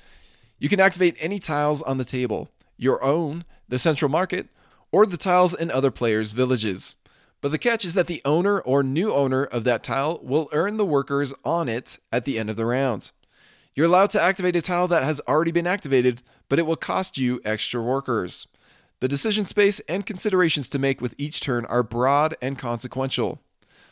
You 0.59 0.69
can 0.69 0.81
activate 0.81 1.17
any 1.19 1.39
tiles 1.39 1.83
on 1.83 1.99
the 1.99 2.05
table, 2.05 2.49
your 2.77 3.03
own, 3.03 3.45
the 3.69 3.79
central 3.79 4.11
market, 4.11 4.49
or 4.93 5.07
the 5.07 5.17
tiles 5.17 5.55
in 5.55 5.71
other 5.71 5.91
players' 5.91 6.33
villages. 6.33 6.97
But 7.41 7.51
the 7.51 7.59
catch 7.59 7.85
is 7.85 7.95
that 7.95 8.07
the 8.07 8.23
owner 8.25 8.61
or 8.61 8.83
new 8.83 9.13
owner 9.13 9.45
of 9.45 9.65
that 9.65 9.83
tile 9.83 10.21
will 10.23 10.49
earn 10.53 10.77
the 10.77 10.87
workers 10.87 11.35
on 11.45 11.69
it 11.69 11.99
at 12.11 12.25
the 12.25 12.39
end 12.39 12.51
of 12.51 12.57
the 12.57 12.67
round. 12.67 13.11
You're 13.77 13.87
allowed 13.87 14.09
to 14.11 14.23
activate 14.23 14.57
a 14.57 14.63
tile 14.63 14.89
that 14.89 15.03
has 15.03 15.21
already 15.29 15.53
been 15.53 15.67
activated, 15.67 16.23
but 16.49 16.59
it 16.59 16.65
will 16.65 16.77
cost 16.77 17.19
you 17.19 17.43
extra 17.45 17.83
workers. 17.83 18.49
The 19.01 19.09
decision 19.09 19.45
space 19.45 19.81
and 19.81 20.07
considerations 20.07 20.71
to 20.71 20.79
make 20.79 21.03
with 21.03 21.15
each 21.19 21.43
turn 21.43 21.67
are 21.67 21.83
broad 21.83 22.35
and 22.41 22.59
consequential. 22.59 23.39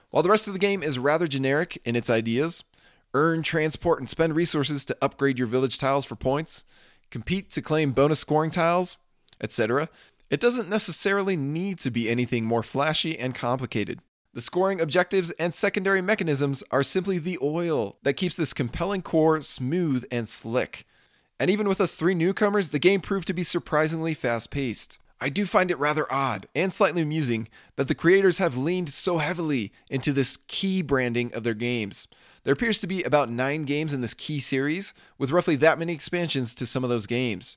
While 0.09 0.23
the 0.23 0.31
rest 0.31 0.47
of 0.47 0.55
the 0.55 0.59
game 0.59 0.83
is 0.83 0.99
rather 0.99 1.27
generic 1.27 1.83
in 1.85 1.97
its 1.97 2.09
ideas, 2.09 2.65
earn, 3.13 3.43
transport, 3.43 4.01
and 4.01 4.09
spend 4.09 4.35
resources 4.35 4.87
to 4.87 4.97
upgrade 5.03 5.39
your 5.39 5.49
village 5.49 5.77
tiles 5.77 6.07
for 6.07 6.17
points, 6.17 6.65
compete 7.11 7.51
to 7.51 7.61
claim 7.61 7.93
bonus 7.93 8.21
scoring 8.21 8.51
tiles, 8.51 8.97
etc., 9.39 9.91
it 10.31 10.41
doesn't 10.41 10.71
necessarily 10.71 11.37
need 11.37 11.79
to 11.81 11.91
be 11.91 12.09
anything 12.09 12.47
more 12.47 12.63
flashy 12.63 13.19
and 13.19 13.35
complicated. 13.35 14.01
The 14.35 14.41
scoring 14.41 14.81
objectives 14.81 15.31
and 15.39 15.55
secondary 15.55 16.03
mechanisms 16.03 16.65
are 16.73 16.83
simply 16.83 17.19
the 17.19 17.39
oil 17.41 17.99
that 18.03 18.15
keeps 18.15 18.35
this 18.35 18.53
compelling 18.53 19.01
core 19.01 19.41
smooth 19.43 20.05
and 20.11 20.27
slick. 20.27 20.89
And 21.39 21.53
even 21.53 21.69
with 21.69 21.81
us 21.81 21.95
three 21.95 22.17
newcomers, 22.17 22.71
the 22.71 22.81
game 22.81 23.01
proved 23.01 23.29
to 23.29 23.33
be 23.33 23.45
surprisingly 23.45 24.13
fast 24.13 24.51
paced. 24.51 24.99
I 25.21 25.29
do 25.29 25.47
find 25.47 25.71
it 25.71 25.79
rather 25.79 26.13
odd 26.13 26.49
and 26.53 26.73
slightly 26.73 27.01
amusing 27.01 27.47
that 27.77 27.87
the 27.87 27.95
creators 27.95 28.39
have 28.39 28.57
leaned 28.57 28.89
so 28.89 29.19
heavily 29.19 29.73
into 29.89 30.13
this 30.13 30.37
key 30.49 30.83
branding 30.83 31.33
of 31.33 31.45
their 31.45 31.55
games. 31.55 32.09
There 32.43 32.53
appears 32.53 32.81
to 32.81 32.89
be 32.89 33.05
about 33.05 33.31
nine 33.31 33.63
games 33.63 33.95
in 33.95 34.01
this 34.01 34.15
key 34.15 34.41
series, 34.41 34.93
with 35.17 35.31
roughly 35.31 35.55
that 35.57 35.79
many 35.79 35.93
expansions 35.93 36.57
to 36.57 36.67
some 36.67 36.83
of 36.83 36.91
those 36.91 37.07
games. 37.07 37.57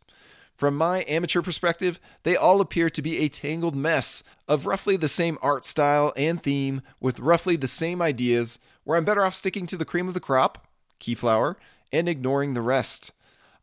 From 0.58 0.76
my 0.76 1.06
amateur 1.08 1.44
perspective, 1.44 2.00
they 2.24 2.36
all 2.36 2.62
appear 2.62 2.90
to 2.90 3.02
be 3.04 3.20
a 3.20 3.30
tangled 3.30 3.76
mess 3.76 4.24
of 4.48 4.66
roughly 4.66 4.98
the 4.98 5.08
same 5.08 5.38
art 5.44 5.64
style 5.64 6.12
and 6.18 6.42
theme, 6.42 6.82
with 7.00 7.20
roughly 7.20 7.56
the 7.56 7.68
same 7.68 8.02
ideas, 8.02 8.58
where 8.84 8.98
I'm 8.98 9.06
better 9.06 9.24
off 9.24 9.36
sticking 9.36 9.68
to 9.68 9.78
the 9.78 9.86
cream 9.86 10.08
of 10.08 10.16
the 10.16 10.20
crop, 10.20 10.68
Keyflower, 11.00 11.58
and 11.94 12.10
ignoring 12.10 12.56
the 12.56 12.64
rest. 12.64 13.12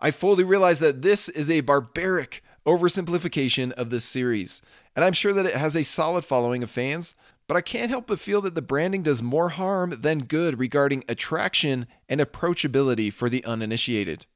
I 0.01 0.13
fully 0.13 0.45
realize 0.45 0.79
that 0.79 1.03
this 1.03 1.29
is 1.29 1.51
a 1.51 1.63
barbaric 1.63 2.45
oversimplification 2.65 3.73
of 3.73 3.91
this 3.91 4.05
series, 4.05 4.63
and 4.95 5.05
I'm 5.05 5.15
sure 5.15 5.33
that 5.33 5.47
it 5.47 5.57
has 5.57 5.75
a 5.75 5.83
solid 5.83 6.25
following 6.25 6.63
of 6.63 6.71
fans, 6.71 7.17
but 7.49 7.57
I 7.57 7.61
can't 7.61 7.91
help 7.91 8.07
but 8.07 8.21
feel 8.21 8.41
that 8.43 8.55
the 8.55 8.63
branding 8.63 9.03
does 9.03 9.21
more 9.21 9.49
harm 9.49 9.99
than 10.01 10.21
good 10.21 10.61
regarding 10.61 11.03
attraction 11.09 11.89
and 12.09 12.21
approachability 12.21 13.13
for 13.13 13.29
the 13.29 13.45
uninitiated. 13.45 14.27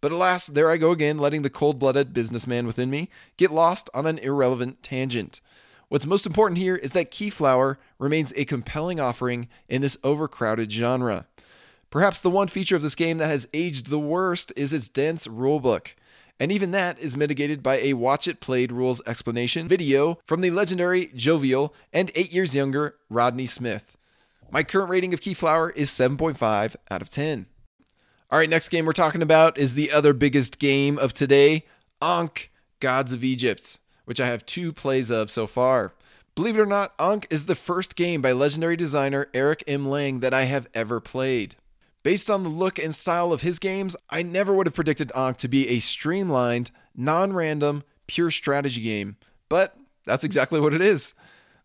But 0.00 0.12
alas, 0.12 0.46
there 0.46 0.70
I 0.70 0.76
go 0.76 0.90
again, 0.90 1.18
letting 1.18 1.42
the 1.42 1.50
cold 1.50 1.78
blooded 1.78 2.12
businessman 2.12 2.66
within 2.66 2.90
me 2.90 3.08
get 3.36 3.50
lost 3.50 3.90
on 3.94 4.06
an 4.06 4.18
irrelevant 4.18 4.82
tangent. 4.82 5.40
What's 5.88 6.06
most 6.06 6.26
important 6.26 6.58
here 6.58 6.76
is 6.76 6.92
that 6.92 7.10
Keyflower 7.10 7.76
remains 7.98 8.32
a 8.36 8.44
compelling 8.44 9.00
offering 9.00 9.48
in 9.68 9.82
this 9.82 9.96
overcrowded 10.02 10.72
genre. 10.72 11.26
Perhaps 11.90 12.20
the 12.20 12.30
one 12.30 12.48
feature 12.48 12.76
of 12.76 12.82
this 12.82 12.94
game 12.94 13.18
that 13.18 13.28
has 13.28 13.48
aged 13.54 13.86
the 13.86 13.98
worst 13.98 14.52
is 14.56 14.72
its 14.72 14.88
dense 14.88 15.26
rulebook 15.26 15.92
and 16.38 16.52
even 16.52 16.70
that 16.70 16.98
is 16.98 17.16
mitigated 17.16 17.62
by 17.62 17.78
a 17.78 17.94
watch 17.94 18.28
it 18.28 18.40
played 18.40 18.72
rules 18.72 19.00
explanation 19.06 19.68
video 19.68 20.18
from 20.24 20.40
the 20.40 20.50
legendary, 20.50 21.10
jovial, 21.14 21.74
and 21.92 22.10
8 22.14 22.32
years 22.32 22.54
younger 22.54 22.96
Rodney 23.08 23.46
Smith. 23.46 23.96
My 24.50 24.62
current 24.62 24.90
rating 24.90 25.14
of 25.14 25.20
Keyflower 25.20 25.74
is 25.74 25.90
7.5 25.90 26.76
out 26.90 27.02
of 27.02 27.10
10. 27.10 27.46
All 28.28 28.40
right, 28.40 28.50
next 28.50 28.70
game 28.70 28.86
we're 28.86 28.92
talking 28.92 29.22
about 29.22 29.56
is 29.56 29.74
the 29.74 29.92
other 29.92 30.12
biggest 30.12 30.58
game 30.58 30.98
of 30.98 31.12
today, 31.12 31.64
Ankh 32.02 32.50
Gods 32.80 33.12
of 33.12 33.22
Egypt, 33.22 33.78
which 34.04 34.20
I 34.20 34.26
have 34.26 34.44
two 34.44 34.72
plays 34.72 35.12
of 35.12 35.30
so 35.30 35.46
far. 35.46 35.92
Believe 36.34 36.58
it 36.58 36.60
or 36.60 36.66
not, 36.66 36.92
Ankh 36.98 37.28
is 37.30 37.46
the 37.46 37.54
first 37.54 37.94
game 37.94 38.20
by 38.20 38.32
legendary 38.32 38.76
designer 38.76 39.28
Eric 39.32 39.62
M. 39.68 39.88
Lang 39.88 40.18
that 40.20 40.34
I 40.34 40.42
have 40.44 40.66
ever 40.74 40.98
played. 40.98 41.54
Based 42.02 42.28
on 42.28 42.42
the 42.42 42.48
look 42.48 42.80
and 42.80 42.92
style 42.92 43.32
of 43.32 43.42
his 43.42 43.60
games, 43.60 43.94
I 44.10 44.22
never 44.22 44.52
would 44.52 44.66
have 44.66 44.74
predicted 44.74 45.12
Ankh 45.14 45.36
to 45.38 45.48
be 45.48 45.68
a 45.68 45.78
streamlined, 45.78 46.72
non 46.96 47.32
random, 47.32 47.84
pure 48.08 48.32
strategy 48.32 48.82
game, 48.82 49.18
but 49.48 49.76
that's 50.04 50.24
exactly 50.24 50.58
what 50.58 50.74
it 50.74 50.80
is. 50.80 51.14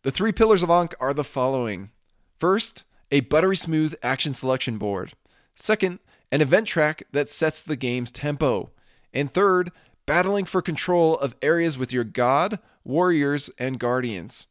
The 0.03 0.11
three 0.11 0.31
pillars 0.31 0.61
of 0.61 0.69
Ankh 0.69 0.93
are 0.99 1.15
the 1.15 1.23
following 1.23 1.89
First, 2.37 2.83
a 3.11 3.21
buttery 3.21 3.55
smooth 3.55 3.95
action 4.03 4.35
selection 4.35 4.77
board. 4.77 5.13
Second, 5.55 5.97
an 6.31 6.41
event 6.41 6.67
track 6.67 7.03
that 7.11 7.29
sets 7.29 7.61
the 7.61 7.75
game's 7.75 8.11
tempo. 8.11 8.71
And 9.13 9.33
third, 9.33 9.71
battling 10.05 10.45
for 10.45 10.61
control 10.61 11.17
of 11.17 11.35
areas 11.41 11.77
with 11.77 11.91
your 11.91 12.03
god, 12.03 12.59
warriors, 12.83 13.49
and 13.57 13.79
guardians. 13.79 14.47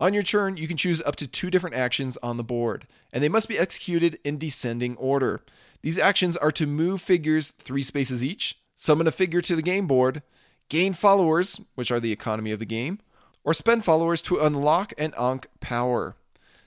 On 0.00 0.12
your 0.12 0.22
turn, 0.22 0.56
you 0.56 0.66
can 0.66 0.76
choose 0.76 1.02
up 1.02 1.16
to 1.16 1.26
two 1.26 1.50
different 1.50 1.76
actions 1.76 2.18
on 2.22 2.36
the 2.36 2.44
board, 2.44 2.86
and 3.12 3.22
they 3.22 3.28
must 3.28 3.48
be 3.48 3.58
executed 3.58 4.18
in 4.24 4.38
descending 4.38 4.96
order. 4.96 5.40
These 5.82 5.98
actions 5.98 6.36
are 6.36 6.50
to 6.52 6.66
move 6.66 7.00
figures 7.00 7.52
three 7.52 7.82
spaces 7.82 8.24
each, 8.24 8.58
summon 8.74 9.06
a 9.06 9.12
figure 9.12 9.40
to 9.42 9.54
the 9.54 9.62
game 9.62 9.86
board, 9.86 10.22
gain 10.68 10.94
followers, 10.94 11.60
which 11.74 11.90
are 11.92 12.00
the 12.00 12.12
economy 12.12 12.50
of 12.50 12.58
the 12.58 12.66
game, 12.66 12.98
or 13.44 13.54
spend 13.54 13.84
followers 13.84 14.22
to 14.22 14.40
unlock 14.40 14.92
an 14.98 15.12
Ankh 15.18 15.46
power. 15.60 16.16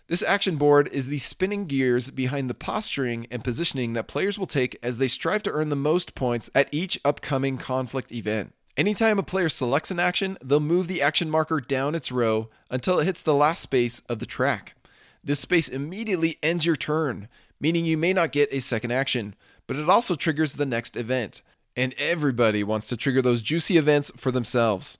This 0.08 0.24
action 0.24 0.56
board 0.56 0.88
is 0.94 1.08
the 1.08 1.18
spinning 1.18 1.66
gears 1.66 2.12
behind 2.12 2.50
the 2.50 2.54
posturing 2.54 3.28
and 3.30 3.44
positioning 3.44 3.92
that 3.94 4.08
players 4.08 4.40
will 4.40 4.46
take 4.46 4.80
as 4.82 5.00
they 5.00 5.08
strive 5.10 5.44
to 5.44 5.52
earn 5.52 5.68
the 5.68 5.76
most 5.76 6.16
points 6.16 6.50
at 6.56 6.70
each 6.72 6.98
upcoming 7.04 7.58
conflict 7.58 8.14
event. 8.14 8.54
Anytime 8.78 9.20
a 9.20 9.24
player 9.24 9.50
selects 9.50 9.92
an 9.92 10.00
action, 10.00 10.38
they'll 10.42 10.62
move 10.62 10.88
the 10.88 11.02
action 11.02 11.30
marker 11.30 11.60
down 11.60 11.94
its 11.94 12.10
row 12.10 12.48
until 12.70 13.00
it 13.00 13.06
hits 13.06 13.22
the 13.22 13.34
last 13.34 13.62
space 13.62 14.02
of 14.08 14.20
the 14.20 14.26
track. 14.26 14.76
This 15.22 15.42
space 15.42 15.68
immediately 15.68 16.38
ends 16.42 16.66
your 16.66 16.78
turn, 16.78 17.28
meaning 17.60 17.86
you 17.86 17.98
may 17.98 18.14
not 18.14 18.32
get 18.32 18.54
a 18.54 18.62
second 18.62 18.92
action, 18.92 19.36
but 19.66 19.76
it 19.76 19.90
also 19.90 20.16
triggers 20.16 20.54
the 20.54 20.66
next 20.66 20.96
event. 20.96 21.42
And 21.76 21.94
everybody 21.98 22.64
wants 22.64 22.88
to 22.88 22.98
trigger 22.98 23.22
those 23.22 23.42
juicy 23.42 23.76
events 23.78 24.10
for 24.16 24.32
themselves. 24.32 25.00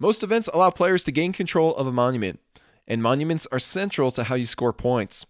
Most 0.00 0.24
events 0.24 0.48
allow 0.52 0.70
players 0.70 1.04
to 1.04 1.12
gain 1.12 1.32
control 1.32 1.72
of 1.76 1.86
a 1.86 1.92
monument, 1.92 2.40
and 2.90 3.00
monuments 3.00 3.46
are 3.52 3.60
central 3.60 4.10
to 4.10 4.24
how 4.24 4.34
you 4.34 4.44
score 4.44 4.72
points. 4.72 5.24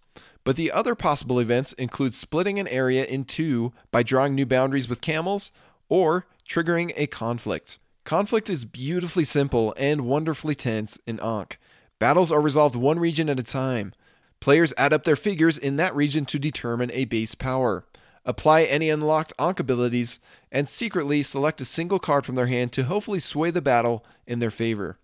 But 0.45 0.57
the 0.57 0.73
other 0.73 0.95
possible 0.95 1.39
events 1.39 1.75
include 1.75 2.15
splitting 2.15 2.59
an 2.59 2.67
area 2.67 3.05
in 3.05 3.25
two 3.25 3.75
by 3.91 4.03
drawing 4.03 4.35
new 4.35 4.47
boundaries 4.47 4.89
with 4.89 5.03
camels 5.03 5.53
or 5.91 6.27
triggering 6.49 6.95
a 6.97 7.07
conflict. 7.07 7.79
Conflict 8.05 8.49
is 8.49 8.65
beautifully 8.65 9.25
simple 9.25 9.75
and 9.77 10.07
wonderfully 10.07 10.55
tense 10.55 10.99
in 11.07 11.21
Ankh. 11.21 11.59
Battles 11.99 12.33
are 12.33 12.41
resolved 12.41 12.77
one 12.77 12.99
region 12.99 13.29
at 13.29 13.39
a 13.39 13.43
time. 13.43 13.93
Players 14.41 14.73
add 14.79 14.95
up 14.95 15.05
their 15.05 15.15
figures 15.15 15.59
in 15.59 15.77
that 15.77 15.95
region 15.95 16.25
to 16.25 16.39
determine 16.39 16.91
a 16.93 17.05
base 17.05 17.35
power. 17.35 17.85
Apply 18.25 18.63
any 18.63 18.89
unlocked 18.89 19.35
Ankh 19.39 19.61
abilities, 19.61 20.19
and 20.51 20.67
secretly 20.67 21.23
select 21.23 21.61
a 21.61 21.67
single 21.67 21.99
card 21.99 22.25
from 22.25 22.37
their 22.37 22.47
hand 22.47 22.73
to 22.73 22.85
hopefully 22.85 23.19
sway 23.19 23.51
the 23.51 23.61
battle 23.61 24.03
in 24.27 24.39
their 24.39 24.51
favor. 24.51 24.99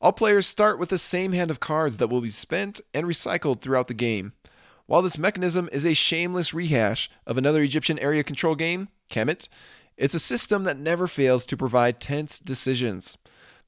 All 0.00 0.12
players 0.12 0.46
start 0.46 0.78
with 0.78 0.90
the 0.90 0.98
same 0.98 1.32
hand 1.32 1.50
of 1.50 1.58
cards 1.58 1.96
that 1.96 2.06
will 2.06 2.20
be 2.20 2.28
spent 2.28 2.80
and 2.94 3.04
recycled 3.04 3.60
throughout 3.60 3.88
the 3.88 3.94
game. 3.94 4.32
While 4.86 5.02
this 5.02 5.18
mechanism 5.18 5.68
is 5.72 5.84
a 5.84 5.92
shameless 5.92 6.54
rehash 6.54 7.10
of 7.26 7.36
another 7.36 7.62
Egyptian 7.62 7.98
area 7.98 8.22
control 8.22 8.54
game, 8.54 8.88
Kemet, 9.10 9.48
it's 9.96 10.14
a 10.14 10.20
system 10.20 10.62
that 10.64 10.78
never 10.78 11.08
fails 11.08 11.44
to 11.46 11.56
provide 11.56 12.00
tense 12.00 12.38
decisions. 12.38 13.18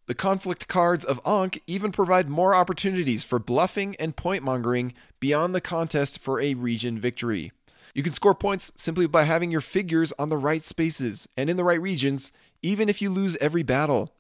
The 0.07 0.15
conflict 0.15 0.69
cards 0.69 1.05
of 1.05 1.21
Ankh 1.27 1.63
even 1.67 1.91
provide 1.91 2.29
more 2.29 2.55
opportunities 2.55 3.25
for 3.25 3.41
bluffing 3.41 3.97
and 3.99 4.15
point 4.15 4.45
mongering 4.45 4.95
beyond 5.19 5.53
the 5.53 5.61
contest 5.61 6.21
for 6.21 6.41
a 6.41 6.55
region 6.55 6.97
victory. 6.99 7.51
You 7.93 8.05
can 8.05 8.13
score 8.13 8.37
points 8.37 8.71
simply 8.77 9.09
by 9.09 9.25
having 9.25 9.51
your 9.51 9.61
figures 9.61 10.13
on 10.17 10.29
the 10.29 10.37
right 10.37 10.63
spaces 10.63 11.29
and 11.37 11.51
in 11.51 11.57
the 11.57 11.65
right 11.65 11.81
regions, 11.81 12.31
even 12.63 12.89
if 12.89 13.03
you 13.03 13.11
lose 13.11 13.37
every 13.39 13.65
battle. 13.65 14.15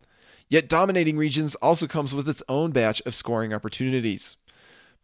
Yet 0.50 0.68
dominating 0.68 1.16
regions 1.16 1.54
also 1.54 1.86
comes 1.86 2.12
with 2.12 2.28
its 2.28 2.42
own 2.48 2.72
batch 2.72 3.00
of 3.06 3.14
scoring 3.14 3.54
opportunities. 3.54 4.36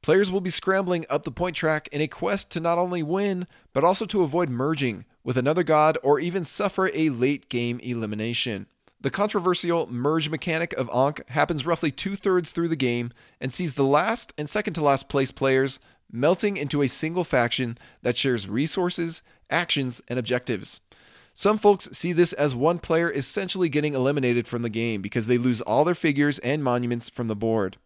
Players 0.02 0.30
will 0.30 0.40
be 0.40 0.50
scrambling 0.50 1.06
up 1.08 1.22
the 1.22 1.30
point 1.30 1.54
track 1.54 1.88
in 1.92 2.00
a 2.00 2.08
quest 2.08 2.50
to 2.50 2.60
not 2.60 2.78
only 2.78 3.02
win, 3.02 3.46
but 3.72 3.84
also 3.84 4.06
to 4.06 4.22
avoid 4.22 4.50
merging 4.50 5.04
with 5.24 5.38
another 5.38 5.62
god 5.62 5.98
or 6.02 6.18
even 6.18 6.44
suffer 6.44 6.90
a 6.92 7.10
late 7.10 7.48
game 7.48 7.78
elimination. 7.80 8.66
The 9.00 9.10
controversial 9.10 9.86
merge 9.86 10.28
mechanic 10.28 10.72
of 10.72 10.90
Ankh 10.92 11.28
happens 11.28 11.64
roughly 11.64 11.92
two 11.92 12.16
thirds 12.16 12.50
through 12.50 12.68
the 12.68 12.76
game 12.76 13.12
and 13.40 13.52
sees 13.52 13.76
the 13.76 13.84
last 13.84 14.32
and 14.36 14.48
second 14.48 14.74
to 14.74 14.82
last 14.82 15.08
place 15.08 15.30
players 15.30 15.78
melting 16.10 16.56
into 16.56 16.82
a 16.82 16.88
single 16.88 17.24
faction 17.24 17.78
that 18.02 18.16
shares 18.16 18.48
resources, 18.48 19.22
actions, 19.48 20.00
and 20.08 20.18
objectives. 20.18 20.80
Some 21.38 21.58
folks 21.58 21.90
see 21.92 22.14
this 22.14 22.32
as 22.32 22.54
one 22.54 22.78
player 22.78 23.12
essentially 23.12 23.68
getting 23.68 23.92
eliminated 23.92 24.48
from 24.48 24.62
the 24.62 24.70
game 24.70 25.02
because 25.02 25.26
they 25.26 25.36
lose 25.36 25.60
all 25.60 25.84
their 25.84 25.94
figures 25.94 26.38
and 26.38 26.64
monuments 26.64 27.10
from 27.10 27.28
the 27.28 27.36
board. 27.36 27.76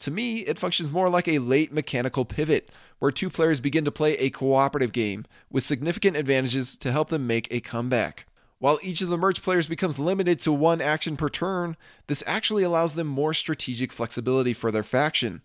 To 0.00 0.10
me, 0.10 0.40
it 0.40 0.58
functions 0.58 0.90
more 0.90 1.08
like 1.08 1.26
a 1.26 1.38
late 1.38 1.72
mechanical 1.72 2.26
pivot, 2.26 2.68
where 2.98 3.10
two 3.10 3.30
players 3.30 3.60
begin 3.60 3.86
to 3.86 3.90
play 3.90 4.18
a 4.18 4.28
cooperative 4.28 4.92
game 4.92 5.24
with 5.50 5.64
significant 5.64 6.18
advantages 6.18 6.76
to 6.76 6.92
help 6.92 7.08
them 7.08 7.26
make 7.26 7.48
a 7.50 7.60
comeback. 7.60 8.26
While 8.58 8.78
each 8.82 9.00
of 9.00 9.08
the 9.08 9.16
merge 9.16 9.40
players 9.40 9.66
becomes 9.66 9.98
limited 9.98 10.38
to 10.40 10.52
one 10.52 10.82
action 10.82 11.16
per 11.16 11.30
turn, 11.30 11.78
this 12.08 12.22
actually 12.26 12.62
allows 12.62 12.94
them 12.94 13.06
more 13.06 13.32
strategic 13.32 13.90
flexibility 13.90 14.52
for 14.52 14.70
their 14.70 14.82
faction. 14.82 15.40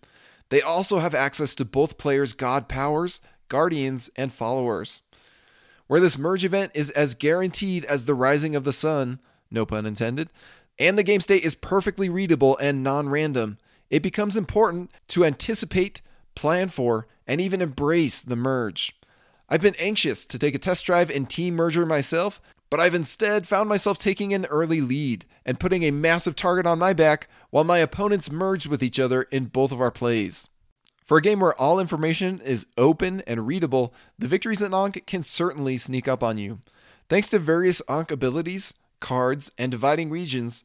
They 0.50 0.60
also 0.60 0.98
have 0.98 1.14
access 1.14 1.54
to 1.54 1.64
both 1.64 1.96
players' 1.96 2.34
god 2.34 2.68
powers, 2.68 3.22
guardians, 3.48 4.10
and 4.16 4.30
followers. 4.34 5.00
Where 5.88 6.00
this 6.00 6.18
merge 6.18 6.44
event 6.44 6.72
is 6.74 6.90
as 6.90 7.14
guaranteed 7.14 7.84
as 7.86 8.04
the 8.04 8.14
rising 8.14 8.54
of 8.54 8.64
the 8.64 8.72
sun, 8.72 9.18
no 9.50 9.66
pun 9.66 9.86
intended, 9.86 10.28
and 10.78 10.96
the 10.96 11.02
game 11.02 11.20
state 11.20 11.44
is 11.44 11.54
perfectly 11.54 12.08
readable 12.08 12.56
and 12.58 12.84
non 12.84 13.08
random, 13.08 13.58
it 13.90 14.02
becomes 14.02 14.36
important 14.36 14.90
to 15.08 15.24
anticipate, 15.24 16.02
plan 16.34 16.68
for, 16.68 17.06
and 17.26 17.40
even 17.40 17.62
embrace 17.62 18.22
the 18.22 18.36
merge. 18.36 18.94
I've 19.48 19.62
been 19.62 19.74
anxious 19.78 20.26
to 20.26 20.38
take 20.38 20.54
a 20.54 20.58
test 20.58 20.84
drive 20.84 21.10
in 21.10 21.24
Team 21.24 21.56
Merger 21.56 21.86
myself, 21.86 22.40
but 22.68 22.80
I've 22.80 22.94
instead 22.94 23.48
found 23.48 23.68
myself 23.68 23.98
taking 23.98 24.34
an 24.34 24.44
early 24.46 24.82
lead 24.82 25.24
and 25.46 25.58
putting 25.58 25.84
a 25.84 25.90
massive 25.90 26.36
target 26.36 26.66
on 26.66 26.78
my 26.78 26.92
back 26.92 27.28
while 27.48 27.64
my 27.64 27.78
opponents 27.78 28.30
merged 28.30 28.66
with 28.66 28.82
each 28.82 29.00
other 29.00 29.22
in 29.22 29.46
both 29.46 29.72
of 29.72 29.80
our 29.80 29.90
plays. 29.90 30.50
For 31.08 31.16
a 31.16 31.22
game 31.22 31.40
where 31.40 31.58
all 31.58 31.80
information 31.80 32.38
is 32.38 32.66
open 32.76 33.22
and 33.26 33.46
readable, 33.46 33.94
the 34.18 34.28
victories 34.28 34.60
in 34.60 34.74
Ankh 34.74 35.06
can 35.06 35.22
certainly 35.22 35.78
sneak 35.78 36.06
up 36.06 36.22
on 36.22 36.36
you. 36.36 36.58
Thanks 37.08 37.30
to 37.30 37.38
various 37.38 37.80
Ankh 37.88 38.10
abilities, 38.10 38.74
cards, 39.00 39.50
and 39.56 39.70
dividing 39.70 40.10
regions, 40.10 40.64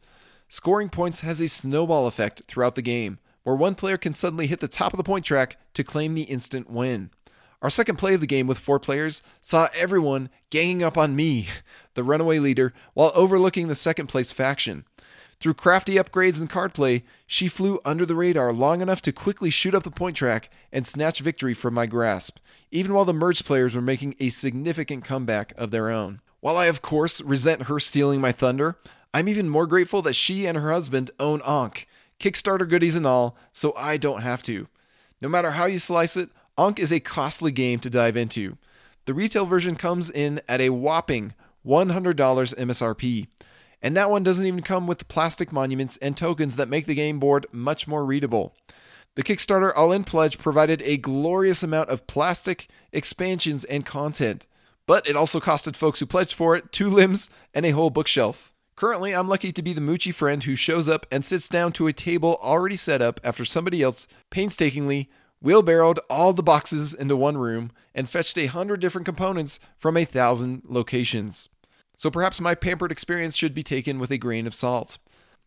scoring 0.49 0.89
points 0.89 1.21
has 1.21 1.39
a 1.39 1.47
snowball 1.47 2.07
effect 2.07 2.41
throughout 2.45 2.75
the 2.75 2.81
game, 2.81 3.19
where 3.43 3.55
one 3.55 3.73
player 3.73 3.97
can 3.97 4.13
suddenly 4.13 4.47
hit 4.47 4.59
the 4.59 4.67
top 4.67 4.91
of 4.91 4.97
the 4.97 5.03
point 5.03 5.23
track 5.23 5.55
to 5.75 5.81
claim 5.81 6.13
the 6.13 6.23
instant 6.23 6.69
win. 6.69 7.09
Our 7.61 7.69
second 7.69 7.95
play 7.95 8.13
of 8.13 8.19
the 8.19 8.27
game 8.27 8.45
with 8.45 8.59
four 8.59 8.81
players 8.81 9.23
saw 9.41 9.69
everyone 9.73 10.29
ganging 10.49 10.83
up 10.83 10.97
on 10.97 11.15
me, 11.15 11.47
the 11.93 12.03
runaway 12.03 12.39
leader, 12.39 12.73
while 12.93 13.13
overlooking 13.15 13.69
the 13.69 13.75
second 13.75 14.07
place 14.07 14.33
faction. 14.33 14.83
Through 15.43 15.55
crafty 15.55 15.95
upgrades 15.95 16.39
and 16.39 16.49
card 16.49 16.73
play, 16.73 17.03
she 17.27 17.49
flew 17.49 17.81
under 17.83 18.05
the 18.05 18.15
radar 18.15 18.53
long 18.53 18.79
enough 18.79 19.01
to 19.01 19.11
quickly 19.11 19.49
shoot 19.49 19.75
up 19.75 19.83
the 19.83 19.91
point 19.91 20.15
track 20.15 20.49
and 20.71 20.87
snatch 20.87 21.19
victory 21.19 21.53
from 21.53 21.73
my 21.73 21.85
grasp, 21.85 22.37
even 22.71 22.93
while 22.93 23.03
the 23.03 23.13
merged 23.13 23.45
players 23.45 23.75
were 23.75 23.81
making 23.81 24.15
a 24.21 24.29
significant 24.29 25.03
comeback 25.03 25.51
of 25.57 25.69
their 25.69 25.89
own. 25.89 26.21
While 26.39 26.55
I, 26.55 26.67
of 26.67 26.81
course, 26.81 27.19
resent 27.19 27.63
her 27.63 27.77
stealing 27.81 28.21
my 28.21 28.31
thunder, 28.31 28.77
I'm 29.13 29.27
even 29.27 29.49
more 29.49 29.67
grateful 29.67 30.01
that 30.03 30.13
she 30.13 30.45
and 30.45 30.57
her 30.57 30.71
husband 30.71 31.11
own 31.19 31.41
Ankh, 31.41 31.89
Kickstarter 32.21 32.65
goodies 32.65 32.95
and 32.95 33.05
all, 33.05 33.35
so 33.51 33.73
I 33.75 33.97
don't 33.97 34.21
have 34.21 34.43
to. 34.43 34.69
No 35.19 35.27
matter 35.27 35.51
how 35.51 35.65
you 35.65 35.77
slice 35.77 36.15
it, 36.15 36.29
Ankh 36.57 36.79
is 36.79 36.93
a 36.93 37.01
costly 37.01 37.51
game 37.51 37.79
to 37.79 37.89
dive 37.89 38.15
into. 38.15 38.57
The 39.03 39.13
retail 39.13 39.45
version 39.45 39.75
comes 39.75 40.09
in 40.09 40.39
at 40.47 40.61
a 40.61 40.69
whopping 40.69 41.33
$100 41.65 42.15
MSRP, 42.15 43.27
and 43.83 43.95
that 43.95 44.09
one 44.09 44.23
doesn't 44.23 44.47
even 44.47 44.63
come 44.63 44.87
with 44.87 45.07
plastic 45.07 45.51
monuments 45.51 45.97
and 45.97 46.17
tokens 46.17 46.55
that 46.55 46.69
make 46.69 46.87
the 46.87 46.95
game 46.95 47.19
board 47.19 47.45
much 47.51 47.87
more 47.87 48.03
readable. 48.03 48.55
The 49.13 49.23
Kickstarter 49.23 49.71
All 49.75 49.91
In 49.91 50.03
pledge 50.03 50.39
provided 50.39 50.81
a 50.81 50.97
glorious 50.97 51.61
amount 51.61 51.89
of 51.89 52.07
plastic, 52.07 52.67
expansions, 52.91 53.63
and 53.63 53.85
content, 53.85 54.47
but 54.87 55.07
it 55.07 55.15
also 55.15 55.39
costed 55.39 55.75
folks 55.75 55.99
who 55.99 56.07
pledged 56.07 56.33
for 56.33 56.55
it 56.55 56.71
two 56.71 56.89
limbs 56.89 57.29
and 57.53 57.65
a 57.65 57.71
whole 57.71 57.91
bookshelf. 57.91 58.51
Currently, 58.75 59.13
I'm 59.13 59.27
lucky 59.27 59.51
to 59.51 59.61
be 59.61 59.73
the 59.73 59.81
Moochie 59.81 60.13
friend 60.13 60.43
who 60.43 60.55
shows 60.55 60.89
up 60.89 61.05
and 61.11 61.23
sits 61.23 61.47
down 61.47 61.73
to 61.73 61.85
a 61.85 61.93
table 61.93 62.39
already 62.41 62.75
set 62.75 63.03
up 63.03 63.19
after 63.23 63.45
somebody 63.45 63.83
else 63.83 64.07
painstakingly 64.31 65.11
wheelbarrowed 65.43 65.99
all 66.09 66.33
the 66.33 66.41
boxes 66.41 66.93
into 66.93 67.17
one 67.17 67.37
room, 67.37 67.69
and 67.93 68.09
fetched 68.09 68.37
a 68.37 68.47
hundred 68.47 68.79
different 68.79 69.05
components 69.05 69.59
from 69.77 69.97
a 69.97 70.05
thousand 70.05 70.63
locations. 70.67 71.49
So 71.95 72.09
perhaps 72.11 72.41
my 72.41 72.55
pampered 72.55 72.91
experience 72.91 73.35
should 73.35 73.53
be 73.53 73.63
taken 73.63 73.99
with 73.99 74.11
a 74.11 74.17
grain 74.17 74.47
of 74.47 74.55
salt. 74.55 74.97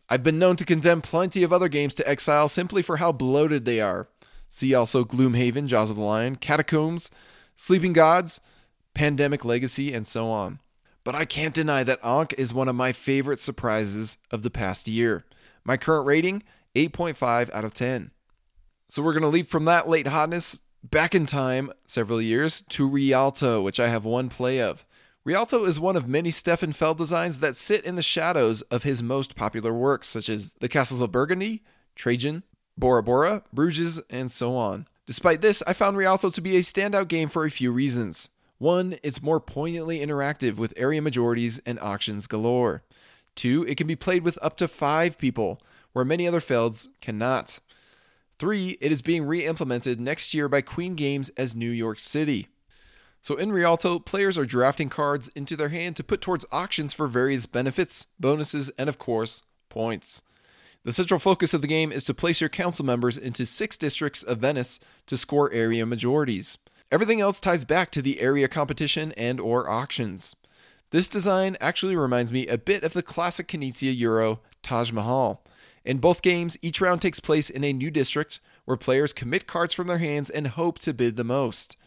I've 0.09 0.23
been 0.23 0.39
known 0.39 0.55
to 0.57 0.65
condemn 0.65 1.01
plenty 1.01 1.43
of 1.43 1.51
other 1.51 1.67
games 1.67 1.93
to 1.95 2.09
exile 2.09 2.47
simply 2.47 2.81
for 2.81 2.97
how 2.97 3.11
bloated 3.11 3.65
they 3.65 3.81
are. 3.81 4.07
See 4.49 4.73
also 4.73 5.03
Gloomhaven, 5.03 5.67
Jaws 5.67 5.89
of 5.89 5.97
the 5.97 6.01
Lion, 6.01 6.37
Catacombs, 6.37 7.11
Sleeping 7.57 7.93
Gods, 7.93 8.39
Pandemic 8.93 9.43
Legacy, 9.43 9.93
and 9.93 10.07
so 10.07 10.29
on. 10.29 10.59
But 11.03 11.15
I 11.15 11.25
can't 11.25 11.53
deny 11.53 11.83
that 11.83 12.03
Ankh 12.03 12.33
is 12.37 12.53
one 12.53 12.67
of 12.67 12.75
my 12.75 12.91
favorite 12.91 13.39
surprises 13.39 14.17
of 14.31 14.43
the 14.43 14.49
past 14.49 14.87
year. 14.87 15.25
My 15.65 15.77
current 15.77 16.05
rating, 16.05 16.43
8.5 16.75 17.53
out 17.53 17.65
of 17.65 17.73
10. 17.73 18.11
So 18.89 19.01
we're 19.01 19.13
going 19.13 19.23
to 19.23 19.29
leap 19.29 19.47
from 19.47 19.65
that 19.65 19.89
late 19.89 20.07
hotness 20.07 20.61
back 20.83 21.13
in 21.13 21.25
time 21.25 21.71
several 21.85 22.21
years 22.21 22.61
to 22.61 22.87
Rialto, 22.87 23.61
which 23.61 23.79
I 23.79 23.89
have 23.89 24.05
one 24.05 24.29
play 24.29 24.61
of. 24.61 24.85
Rialto 25.27 25.65
is 25.65 25.77
one 25.77 25.97
of 25.97 26.07
many 26.07 26.31
Stefan 26.31 26.71
Feld 26.71 26.97
designs 26.97 27.41
that 27.41 27.57
sit 27.57 27.83
in 27.83 27.95
the 27.95 28.01
shadows 28.01 28.61
of 28.61 28.83
his 28.83 29.03
most 29.03 29.35
popular 29.35 29.73
works, 29.73 30.07
such 30.07 30.29
as 30.29 30.53
the 30.61 30.69
Castles 30.69 31.01
of 31.01 31.11
Burgundy, 31.11 31.65
Trajan, 31.97 32.43
Bora 32.77 33.03
Bora, 33.03 33.43
Bruges, 33.51 33.99
and 34.09 34.31
so 34.31 34.55
on. 34.55 34.87
Despite 35.05 35.41
this, 35.41 35.61
I 35.67 35.73
found 35.73 35.97
Rialto 35.97 36.29
to 36.29 36.39
be 36.39 36.55
a 36.55 36.61
standout 36.61 37.09
game 37.09 37.27
for 37.27 37.43
a 37.43 37.51
few 37.51 37.73
reasons. 37.73 38.29
One, 38.57 38.95
it's 39.03 39.21
more 39.21 39.41
poignantly 39.41 39.99
interactive 39.99 40.55
with 40.55 40.73
area 40.77 41.01
majorities 41.01 41.59
and 41.65 41.77
auctions 41.81 42.25
galore. 42.25 42.83
Two, 43.35 43.65
it 43.67 43.75
can 43.75 43.85
be 43.85 43.97
played 43.97 44.23
with 44.23 44.39
up 44.41 44.55
to 44.59 44.67
five 44.69 45.17
people, 45.17 45.61
where 45.91 46.05
many 46.05 46.25
other 46.25 46.39
Felds 46.39 46.87
cannot. 47.01 47.59
Three, 48.39 48.77
it 48.79 48.93
is 48.93 49.01
being 49.01 49.25
re 49.25 49.45
implemented 49.45 49.99
next 49.99 50.33
year 50.33 50.47
by 50.47 50.61
Queen 50.61 50.95
Games 50.95 51.27
as 51.35 51.53
New 51.53 51.71
York 51.71 51.99
City. 51.99 52.47
So 53.27 53.35
in 53.35 53.51
Rialto, 53.51 53.99
players 53.99 54.37
are 54.37 54.45
drafting 54.45 54.87
cards 54.87 55.27
into 55.35 55.57
their 55.57 55.67
hand 55.67 55.97
to 55.97 56.03
put 56.05 56.21
towards 56.21 56.45
auctions 56.49 56.93
for 56.93 57.07
various 57.07 57.45
benefits, 57.45 58.07
bonuses, 58.17 58.71
and 58.77 58.87
of 58.87 58.97
course, 58.97 59.43
points. 59.67 60.21
The 60.85 60.93
central 60.93 61.19
focus 61.19 61.53
of 61.53 61.59
the 61.61 61.67
game 61.67 61.91
is 61.91 62.05
to 62.05 62.13
place 62.13 62.39
your 62.39 62.49
council 62.49 62.85
members 62.85 63.17
into 63.17 63.45
six 63.45 63.75
districts 63.75 64.23
of 64.23 64.37
Venice 64.37 64.79
to 65.07 65.17
score 65.17 65.51
area 65.51 65.85
majorities. 65.85 66.57
Everything 66.89 67.19
else 67.19 67.41
ties 67.41 67.65
back 67.65 67.91
to 67.91 68.01
the 68.01 68.21
area 68.21 68.47
competition 68.47 69.11
and 69.17 69.41
or 69.41 69.69
auctions. 69.69 70.37
This 70.91 71.09
design 71.09 71.57
actually 71.59 71.97
reminds 71.97 72.31
me 72.31 72.47
a 72.47 72.57
bit 72.57 72.83
of 72.83 72.93
the 72.93 73.03
classic 73.03 73.49
Knizia 73.49 73.93
Euro 73.99 74.39
Taj 74.63 74.93
Mahal, 74.93 75.43
in 75.87 75.99
both 75.99 76.21
games, 76.21 76.57
each 76.61 76.81
round 76.81 77.01
takes 77.01 77.21
place 77.21 77.49
in 77.49 77.63
a 77.63 77.71
new 77.71 77.89
district 77.89 78.41
where 78.65 78.75
players 78.75 79.13
commit 79.13 79.47
cards 79.47 79.73
from 79.73 79.87
their 79.87 79.99
hands 79.99 80.29
and 80.29 80.45
hope 80.45 80.79
to 80.79 80.93
bid 80.93 81.15
the 81.15 81.23
most. 81.23 81.77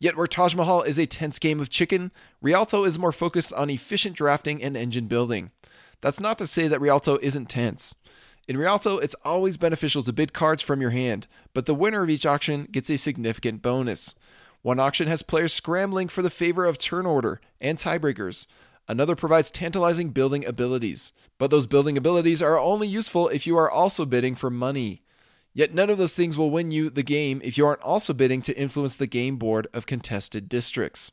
Yet, 0.00 0.16
where 0.16 0.26
Taj 0.26 0.54
Mahal 0.54 0.82
is 0.82 0.98
a 0.98 1.06
tense 1.06 1.38
game 1.38 1.60
of 1.60 1.68
chicken, 1.68 2.10
Rialto 2.40 2.84
is 2.84 2.98
more 2.98 3.12
focused 3.12 3.52
on 3.52 3.68
efficient 3.68 4.16
drafting 4.16 4.62
and 4.62 4.76
engine 4.76 5.06
building. 5.06 5.50
That's 6.00 6.18
not 6.18 6.38
to 6.38 6.46
say 6.46 6.68
that 6.68 6.80
Rialto 6.80 7.18
isn't 7.20 7.50
tense. 7.50 7.94
In 8.48 8.56
Rialto, 8.56 8.96
it's 8.96 9.14
always 9.24 9.58
beneficial 9.58 10.02
to 10.02 10.12
bid 10.12 10.32
cards 10.32 10.62
from 10.62 10.80
your 10.80 10.90
hand, 10.90 11.26
but 11.52 11.66
the 11.66 11.74
winner 11.74 12.02
of 12.02 12.08
each 12.08 12.24
auction 12.24 12.66
gets 12.72 12.88
a 12.88 12.96
significant 12.96 13.60
bonus. 13.60 14.14
One 14.62 14.80
auction 14.80 15.06
has 15.06 15.22
players 15.22 15.52
scrambling 15.52 16.08
for 16.08 16.22
the 16.22 16.30
favor 16.30 16.64
of 16.64 16.78
turn 16.78 17.04
order 17.04 17.40
and 17.60 17.78
tiebreakers. 17.78 18.46
Another 18.88 19.14
provides 19.14 19.50
tantalizing 19.50 20.10
building 20.10 20.44
abilities, 20.44 21.12
but 21.38 21.50
those 21.50 21.66
building 21.66 21.96
abilities 21.96 22.42
are 22.42 22.58
only 22.58 22.88
useful 22.88 23.28
if 23.28 23.46
you 23.46 23.56
are 23.56 23.70
also 23.70 24.04
bidding 24.04 24.34
for 24.34 24.50
money. 24.50 25.02
Yet 25.52 25.74
none 25.74 25.90
of 25.90 25.98
those 25.98 26.14
things 26.14 26.36
will 26.36 26.50
win 26.50 26.70
you 26.70 26.90
the 26.90 27.02
game 27.02 27.40
if 27.42 27.58
you 27.58 27.66
aren't 27.66 27.82
also 27.82 28.12
bidding 28.12 28.42
to 28.42 28.56
influence 28.56 28.96
the 28.96 29.06
game 29.06 29.36
board 29.36 29.66
of 29.72 29.86
contested 29.86 30.48
districts. 30.48 31.10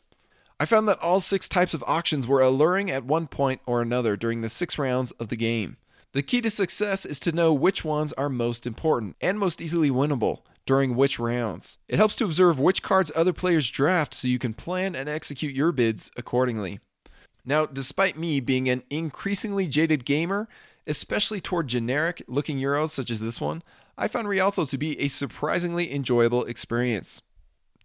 I 0.59 0.65
found 0.65 0.87
that 0.87 0.99
all 0.99 1.19
six 1.19 1.47
types 1.47 1.73
of 1.73 1.83
auctions 1.87 2.27
were 2.27 2.41
alluring 2.41 2.89
at 2.89 3.05
one 3.05 3.27
point 3.27 3.61
or 3.65 3.81
another 3.81 4.15
during 4.15 4.41
the 4.41 4.49
six 4.49 4.77
rounds 4.77 5.11
of 5.13 5.29
the 5.29 5.35
game. 5.35 5.77
The 6.13 6.23
key 6.23 6.41
to 6.41 6.49
success 6.49 7.05
is 7.05 7.19
to 7.21 7.31
know 7.31 7.53
which 7.53 7.85
ones 7.85 8.13
are 8.13 8.29
most 8.29 8.65
important 8.65 9.15
and 9.21 9.37
most 9.37 9.61
easily 9.61 9.91
winnable 9.91 10.39
during 10.65 10.95
which 10.95 11.19
rounds. 11.19 11.77
It 11.87 11.97
helps 11.97 12.15
to 12.17 12.25
observe 12.25 12.59
which 12.59 12.81
cards 12.81 13.11
other 13.15 13.33
players 13.33 13.69
draft 13.69 14.13
so 14.13 14.27
you 14.27 14.39
can 14.39 14.53
plan 14.53 14.95
and 14.95 15.07
execute 15.07 15.55
your 15.55 15.71
bids 15.71 16.11
accordingly. 16.17 16.79
Now, 17.45 17.65
despite 17.65 18.17
me 18.17 18.39
being 18.39 18.67
an 18.67 18.83
increasingly 18.89 19.67
jaded 19.67 20.05
gamer, 20.05 20.49
especially 20.85 21.39
toward 21.39 21.67
generic 21.67 22.23
looking 22.27 22.57
Euros 22.57 22.89
such 22.89 23.09
as 23.11 23.21
this 23.21 23.39
one, 23.39 23.61
I 23.97 24.07
found 24.07 24.29
Rialto 24.29 24.65
to 24.65 24.77
be 24.77 24.99
a 24.99 25.07
surprisingly 25.07 25.93
enjoyable 25.93 26.45
experience. 26.45 27.23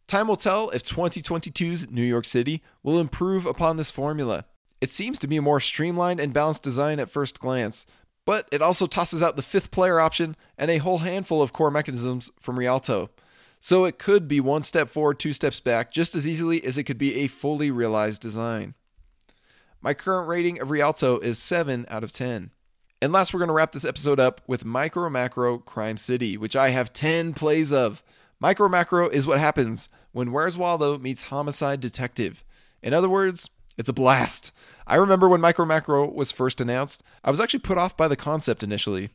Time 0.07 0.29
will 0.29 0.37
tell 0.37 0.69
if 0.71 0.85
2022's 0.85 1.91
New 1.91 2.03
York 2.03 2.27
City 2.27 2.63
will 2.83 3.01
improve 3.01 3.47
upon 3.47 3.79
this 3.79 3.91
formula. 3.91 4.45
It 4.83 4.91
seems 4.91 5.19
to 5.21 5.27
be 5.27 5.39
a 5.39 5.43
more 5.43 5.61
streamlined 5.61 6.21
and 6.21 6.35
balanced 6.35 6.63
design 6.63 7.01
at 7.01 7.09
first 7.09 7.41
glance, 7.41 7.87
but 8.27 8.47
it 8.53 8.61
also 8.61 8.87
tosses 8.87 9.23
out 9.23 9.37
the 9.37 9.43
fifth 9.43 9.71
player 9.71 10.01
option 10.01 10.37
and 10.59 10.71
a 10.71 10.79
whole 10.79 10.99
handful 10.99 11.41
of 11.41 11.55
core 11.55 11.71
mechanisms 11.71 12.31
from 12.39 12.59
Rialto. 12.59 13.09
So 13.59 13.87
it 13.87 13.99
could 13.99 14.29
be 14.29 14.41
one 14.41 14.65
step 14.65 14.91
forward, 14.91 15.19
two 15.19 15.33
steps 15.33 15.61
back, 15.61 15.93
just 15.93 16.15
as 16.15 16.27
easily 16.27 16.63
as 16.63 16.77
it 16.77 16.85
could 16.85 16.99
be 16.99 17.15
a 17.21 17.27
fully 17.29 17.71
realized 17.71 18.21
design. 18.21 18.75
My 19.81 19.95
current 19.95 20.29
rating 20.29 20.61
of 20.61 20.71
Rialto 20.71 21.21
is 21.21 21.39
7 21.39 21.87
out 21.89 22.05
of 22.05 22.13
10. 22.13 22.51
And 23.03 23.13
last, 23.13 23.35
we're 23.35 23.41
going 23.41 23.49
to 23.49 23.55
wrap 23.55 23.73
this 23.73 23.85
episode 23.85 24.21
up 24.21 24.41
with 24.47 24.65
Micro 24.65 25.11
Macro 25.11 25.59
Crime 25.59 25.97
City, 25.97 26.37
which 26.37 26.55
I 26.55 26.71
have 26.71 26.93
10 26.93 27.35
plays 27.35 27.73
of. 27.73 28.01
Micro 28.39 28.69
Macro 28.69 29.09
is 29.09 29.27
what 29.27 29.41
happens 29.41 29.89
when 30.13 30.31
Where's 30.31 30.57
Waldo 30.57 30.97
meets 30.99 31.25
Homicide 31.25 31.81
Detective. 31.81 32.45
In 32.81 32.95
other 32.95 33.09
words, 33.09 33.51
it's 33.77 33.89
a 33.89 33.93
blast. 33.93 34.53
I 34.87 34.95
remember 34.95 35.29
when 35.29 35.41
Micro 35.41 35.67
Macro 35.67 36.09
was 36.09 36.31
first 36.31 36.61
announced, 36.61 37.03
I 37.25 37.33
was 37.33 37.41
actually 37.41 37.59
put 37.59 37.77
off 37.77 37.97
by 37.97 38.07
the 38.07 38.15
concept 38.15 38.63
initially. 38.63 39.11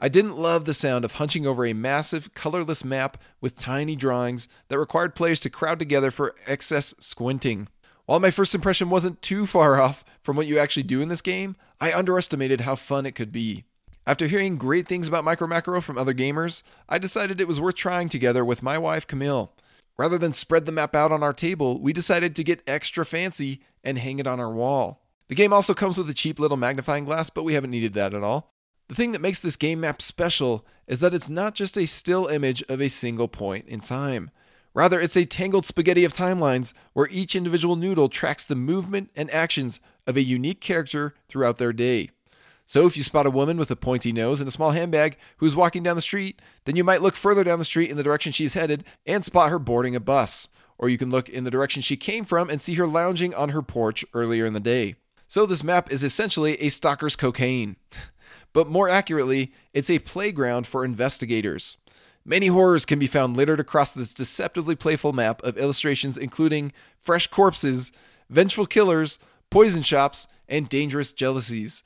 I 0.00 0.08
didn't 0.08 0.36
love 0.36 0.64
the 0.64 0.74
sound 0.74 1.04
of 1.04 1.12
hunching 1.12 1.46
over 1.46 1.64
a 1.64 1.74
massive, 1.74 2.34
colorless 2.34 2.84
map 2.84 3.18
with 3.40 3.56
tiny 3.56 3.94
drawings 3.94 4.48
that 4.66 4.80
required 4.80 5.14
players 5.14 5.38
to 5.40 5.48
crowd 5.48 5.78
together 5.78 6.10
for 6.10 6.34
excess 6.48 6.92
squinting. 6.98 7.68
While 8.06 8.20
my 8.20 8.30
first 8.30 8.54
impression 8.54 8.90
wasn't 8.90 9.22
too 9.22 9.46
far 9.46 9.80
off 9.80 10.04
from 10.22 10.36
what 10.36 10.46
you 10.46 10.58
actually 10.58 10.82
do 10.82 11.00
in 11.00 11.08
this 11.08 11.22
game, 11.22 11.56
I 11.80 11.92
underestimated 11.92 12.62
how 12.62 12.74
fun 12.74 13.06
it 13.06 13.14
could 13.14 13.30
be. 13.30 13.64
After 14.04 14.26
hearing 14.26 14.56
great 14.56 14.88
things 14.88 15.06
about 15.06 15.24
Micro 15.24 15.46
Macro 15.46 15.80
from 15.80 15.96
other 15.96 16.12
gamers, 16.12 16.64
I 16.88 16.98
decided 16.98 17.40
it 17.40 17.46
was 17.46 17.60
worth 17.60 17.76
trying 17.76 18.08
together 18.08 18.44
with 18.44 18.62
my 18.62 18.76
wife 18.76 19.06
Camille. 19.06 19.52
Rather 19.96 20.18
than 20.18 20.32
spread 20.32 20.66
the 20.66 20.72
map 20.72 20.96
out 20.96 21.12
on 21.12 21.22
our 21.22 21.32
table, 21.32 21.80
we 21.80 21.92
decided 21.92 22.34
to 22.34 22.44
get 22.44 22.64
extra 22.66 23.06
fancy 23.06 23.60
and 23.84 23.98
hang 23.98 24.18
it 24.18 24.26
on 24.26 24.40
our 24.40 24.50
wall. 24.50 25.02
The 25.28 25.36
game 25.36 25.52
also 25.52 25.72
comes 25.72 25.96
with 25.96 26.10
a 26.10 26.14
cheap 26.14 26.40
little 26.40 26.56
magnifying 26.56 27.04
glass, 27.04 27.30
but 27.30 27.44
we 27.44 27.54
haven't 27.54 27.70
needed 27.70 27.94
that 27.94 28.14
at 28.14 28.24
all. 28.24 28.52
The 28.88 28.96
thing 28.96 29.12
that 29.12 29.22
makes 29.22 29.40
this 29.40 29.56
game 29.56 29.80
map 29.80 30.02
special 30.02 30.66
is 30.88 30.98
that 31.00 31.14
it's 31.14 31.28
not 31.28 31.54
just 31.54 31.78
a 31.78 31.86
still 31.86 32.26
image 32.26 32.62
of 32.68 32.80
a 32.82 32.88
single 32.88 33.28
point 33.28 33.66
in 33.68 33.80
time. 33.80 34.30
Rather, 34.74 35.00
it's 35.00 35.16
a 35.16 35.26
tangled 35.26 35.66
spaghetti 35.66 36.04
of 36.04 36.12
timelines 36.12 36.72
where 36.94 37.08
each 37.10 37.36
individual 37.36 37.76
noodle 37.76 38.08
tracks 38.08 38.44
the 38.44 38.56
movement 38.56 39.10
and 39.14 39.30
actions 39.30 39.80
of 40.06 40.16
a 40.16 40.22
unique 40.22 40.60
character 40.60 41.14
throughout 41.28 41.58
their 41.58 41.72
day. 41.72 42.10
So, 42.64 42.86
if 42.86 42.96
you 42.96 43.02
spot 43.02 43.26
a 43.26 43.30
woman 43.30 43.58
with 43.58 43.70
a 43.70 43.76
pointy 43.76 44.12
nose 44.12 44.40
and 44.40 44.48
a 44.48 44.52
small 44.52 44.70
handbag 44.70 45.18
who's 45.38 45.56
walking 45.56 45.82
down 45.82 45.96
the 45.96 46.00
street, 46.02 46.40
then 46.64 46.76
you 46.76 46.84
might 46.84 47.02
look 47.02 47.16
further 47.16 47.44
down 47.44 47.58
the 47.58 47.64
street 47.66 47.90
in 47.90 47.96
the 47.96 48.02
direction 48.02 48.32
she's 48.32 48.54
headed 48.54 48.84
and 49.04 49.24
spot 49.24 49.50
her 49.50 49.58
boarding 49.58 49.94
a 49.94 50.00
bus. 50.00 50.48
Or 50.78 50.88
you 50.88 50.96
can 50.96 51.10
look 51.10 51.28
in 51.28 51.44
the 51.44 51.50
direction 51.50 51.82
she 51.82 51.96
came 51.96 52.24
from 52.24 52.48
and 52.48 52.60
see 52.60 52.74
her 52.74 52.86
lounging 52.86 53.34
on 53.34 53.50
her 53.50 53.62
porch 53.62 54.04
earlier 54.14 54.46
in 54.46 54.54
the 54.54 54.60
day. 54.60 54.94
So, 55.28 55.44
this 55.44 55.62
map 55.62 55.92
is 55.92 56.02
essentially 56.02 56.54
a 56.62 56.70
stalker's 56.70 57.16
cocaine. 57.16 57.76
but 58.54 58.68
more 58.68 58.88
accurately, 58.88 59.52
it's 59.74 59.90
a 59.90 59.98
playground 59.98 60.66
for 60.66 60.84
investigators. 60.84 61.76
Many 62.24 62.46
horrors 62.46 62.86
can 62.86 62.98
be 62.98 63.08
found 63.08 63.36
littered 63.36 63.58
across 63.58 63.92
this 63.92 64.14
deceptively 64.14 64.76
playful 64.76 65.12
map 65.12 65.42
of 65.42 65.58
illustrations 65.58 66.16
including 66.16 66.72
fresh 66.96 67.26
corpses, 67.26 67.90
vengeful 68.30 68.66
killers, 68.66 69.18
poison 69.50 69.82
shops, 69.82 70.28
and 70.48 70.68
dangerous 70.68 71.12
jealousies. 71.12 71.82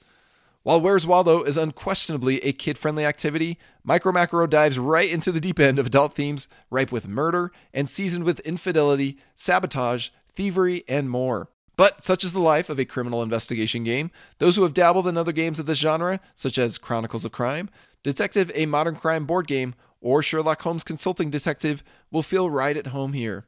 While 0.62 0.80
Where's 0.80 1.06
Waldo 1.06 1.42
is 1.44 1.56
unquestionably 1.56 2.40
a 2.40 2.52
kid 2.52 2.76
friendly 2.76 3.04
activity, 3.04 3.56
Micro 3.84 4.12
Macro 4.12 4.46
dives 4.46 4.78
right 4.78 5.08
into 5.08 5.32
the 5.32 5.40
deep 5.40 5.60
end 5.60 5.78
of 5.78 5.86
adult 5.86 6.14
themes 6.14 6.48
ripe 6.70 6.92
with 6.92 7.08
murder 7.08 7.52
and 7.72 7.88
seasoned 7.88 8.24
with 8.24 8.40
infidelity, 8.40 9.16
sabotage, 9.36 10.10
thievery, 10.34 10.84
and 10.88 11.08
more. 11.08 11.48
But 11.76 12.04
such 12.04 12.24
is 12.24 12.32
the 12.32 12.40
life 12.40 12.68
of 12.68 12.78
a 12.78 12.84
criminal 12.84 13.22
investigation 13.22 13.84
game. 13.84 14.10
Those 14.38 14.56
who 14.56 14.64
have 14.64 14.74
dabbled 14.74 15.06
in 15.06 15.16
other 15.16 15.32
games 15.32 15.58
of 15.58 15.66
this 15.66 15.78
genre, 15.78 16.20
such 16.34 16.58
as 16.58 16.78
Chronicles 16.78 17.24
of 17.24 17.32
Crime, 17.32 17.70
Detective 18.02 18.50
a 18.54 18.66
Modern 18.66 18.96
Crime 18.96 19.26
board 19.26 19.46
game, 19.46 19.74
or 20.00 20.22
Sherlock 20.22 20.62
Holmes 20.62 20.84
Consulting 20.84 21.30
Detective 21.30 21.82
will 22.10 22.22
feel 22.22 22.50
right 22.50 22.76
at 22.76 22.88
home 22.88 23.12
here. 23.12 23.46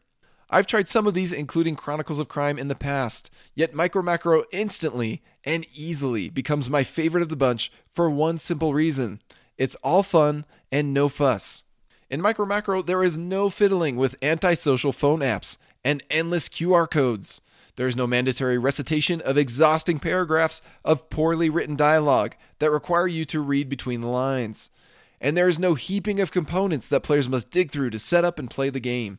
I've 0.50 0.66
tried 0.66 0.88
some 0.88 1.06
of 1.06 1.12
these, 1.12 1.32
including 1.32 1.76
Chronicles 1.76 2.20
of 2.20 2.28
Crime, 2.28 2.58
in 2.58 2.68
the 2.68 2.74
past, 2.74 3.30
yet 3.54 3.74
Micro 3.74 4.00
Macro 4.00 4.44
instantly 4.50 5.22
and 5.44 5.66
easily 5.74 6.30
becomes 6.30 6.70
my 6.70 6.84
favorite 6.84 7.22
of 7.22 7.28
the 7.28 7.36
bunch 7.36 7.70
for 7.90 8.08
one 8.08 8.38
simple 8.38 8.72
reason 8.72 9.20
it's 9.58 9.74
all 9.76 10.02
fun 10.02 10.44
and 10.70 10.94
no 10.94 11.08
fuss. 11.08 11.64
In 12.08 12.22
Micro 12.22 12.46
Macro, 12.46 12.80
there 12.80 13.02
is 13.02 13.18
no 13.18 13.50
fiddling 13.50 13.96
with 13.96 14.16
antisocial 14.22 14.92
phone 14.92 15.20
apps 15.20 15.58
and 15.84 16.02
endless 16.10 16.48
QR 16.48 16.88
codes. 16.90 17.40
There 17.74 17.86
is 17.86 17.96
no 17.96 18.06
mandatory 18.06 18.56
recitation 18.56 19.20
of 19.20 19.36
exhausting 19.36 19.98
paragraphs 19.98 20.62
of 20.84 21.10
poorly 21.10 21.50
written 21.50 21.76
dialogue 21.76 22.34
that 22.60 22.70
require 22.70 23.06
you 23.06 23.24
to 23.26 23.40
read 23.40 23.68
between 23.68 24.00
the 24.00 24.08
lines 24.08 24.70
and 25.20 25.36
there 25.36 25.48
is 25.48 25.58
no 25.58 25.74
heaping 25.74 26.20
of 26.20 26.30
components 26.30 26.88
that 26.88 27.02
players 27.02 27.28
must 27.28 27.50
dig 27.50 27.70
through 27.70 27.90
to 27.90 27.98
set 27.98 28.24
up 28.24 28.38
and 28.38 28.50
play 28.50 28.70
the 28.70 28.80
game. 28.80 29.18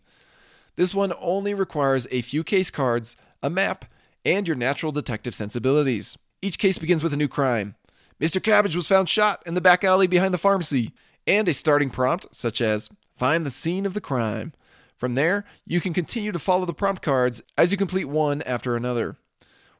This 0.75 0.95
one 0.95 1.13
only 1.19 1.53
requires 1.53 2.07
a 2.11 2.21
few 2.21 2.43
case 2.43 2.71
cards, 2.71 3.15
a 3.43 3.49
map, 3.49 3.85
and 4.23 4.47
your 4.47 4.55
natural 4.55 4.91
detective 4.91 5.35
sensibilities. 5.35 6.17
Each 6.41 6.57
case 6.57 6.77
begins 6.77 7.03
with 7.03 7.13
a 7.13 7.17
new 7.17 7.27
crime. 7.27 7.75
Mr. 8.19 8.41
Cabbage 8.41 8.75
was 8.75 8.87
found 8.87 9.09
shot 9.09 9.41
in 9.45 9.53
the 9.53 9.61
back 9.61 9.83
alley 9.83 10.07
behind 10.07 10.33
the 10.33 10.37
pharmacy, 10.37 10.93
and 11.25 11.47
a 11.47 11.53
starting 11.53 11.89
prompt 11.89 12.27
such 12.31 12.61
as 12.61 12.89
find 13.15 13.45
the 13.45 13.51
scene 13.51 13.85
of 13.85 13.93
the 13.93 14.01
crime. 14.01 14.53
From 14.95 15.15
there, 15.15 15.45
you 15.65 15.79
can 15.79 15.93
continue 15.93 16.31
to 16.31 16.39
follow 16.39 16.65
the 16.65 16.73
prompt 16.73 17.01
cards 17.01 17.41
as 17.57 17.71
you 17.71 17.77
complete 17.77 18.05
one 18.05 18.41
after 18.41 18.75
another. 18.75 19.15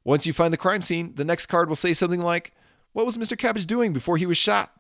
Once 0.06 0.26
you 0.26 0.32
find 0.32 0.54
the 0.54 0.58
crime 0.58 0.82
scene, 0.82 1.14
the 1.16 1.26
next 1.26 1.48
card 1.48 1.68
will 1.68 1.76
say 1.76 1.94
something 1.94 2.22
like, 2.22 2.54
What 2.94 3.06
was 3.06 3.18
Mr. 3.18 3.38
Cabbage 3.38 3.66
doing 3.68 3.92
before 3.92 4.16
he 4.18 4.26
was 4.26 4.38
shot? 4.38 4.72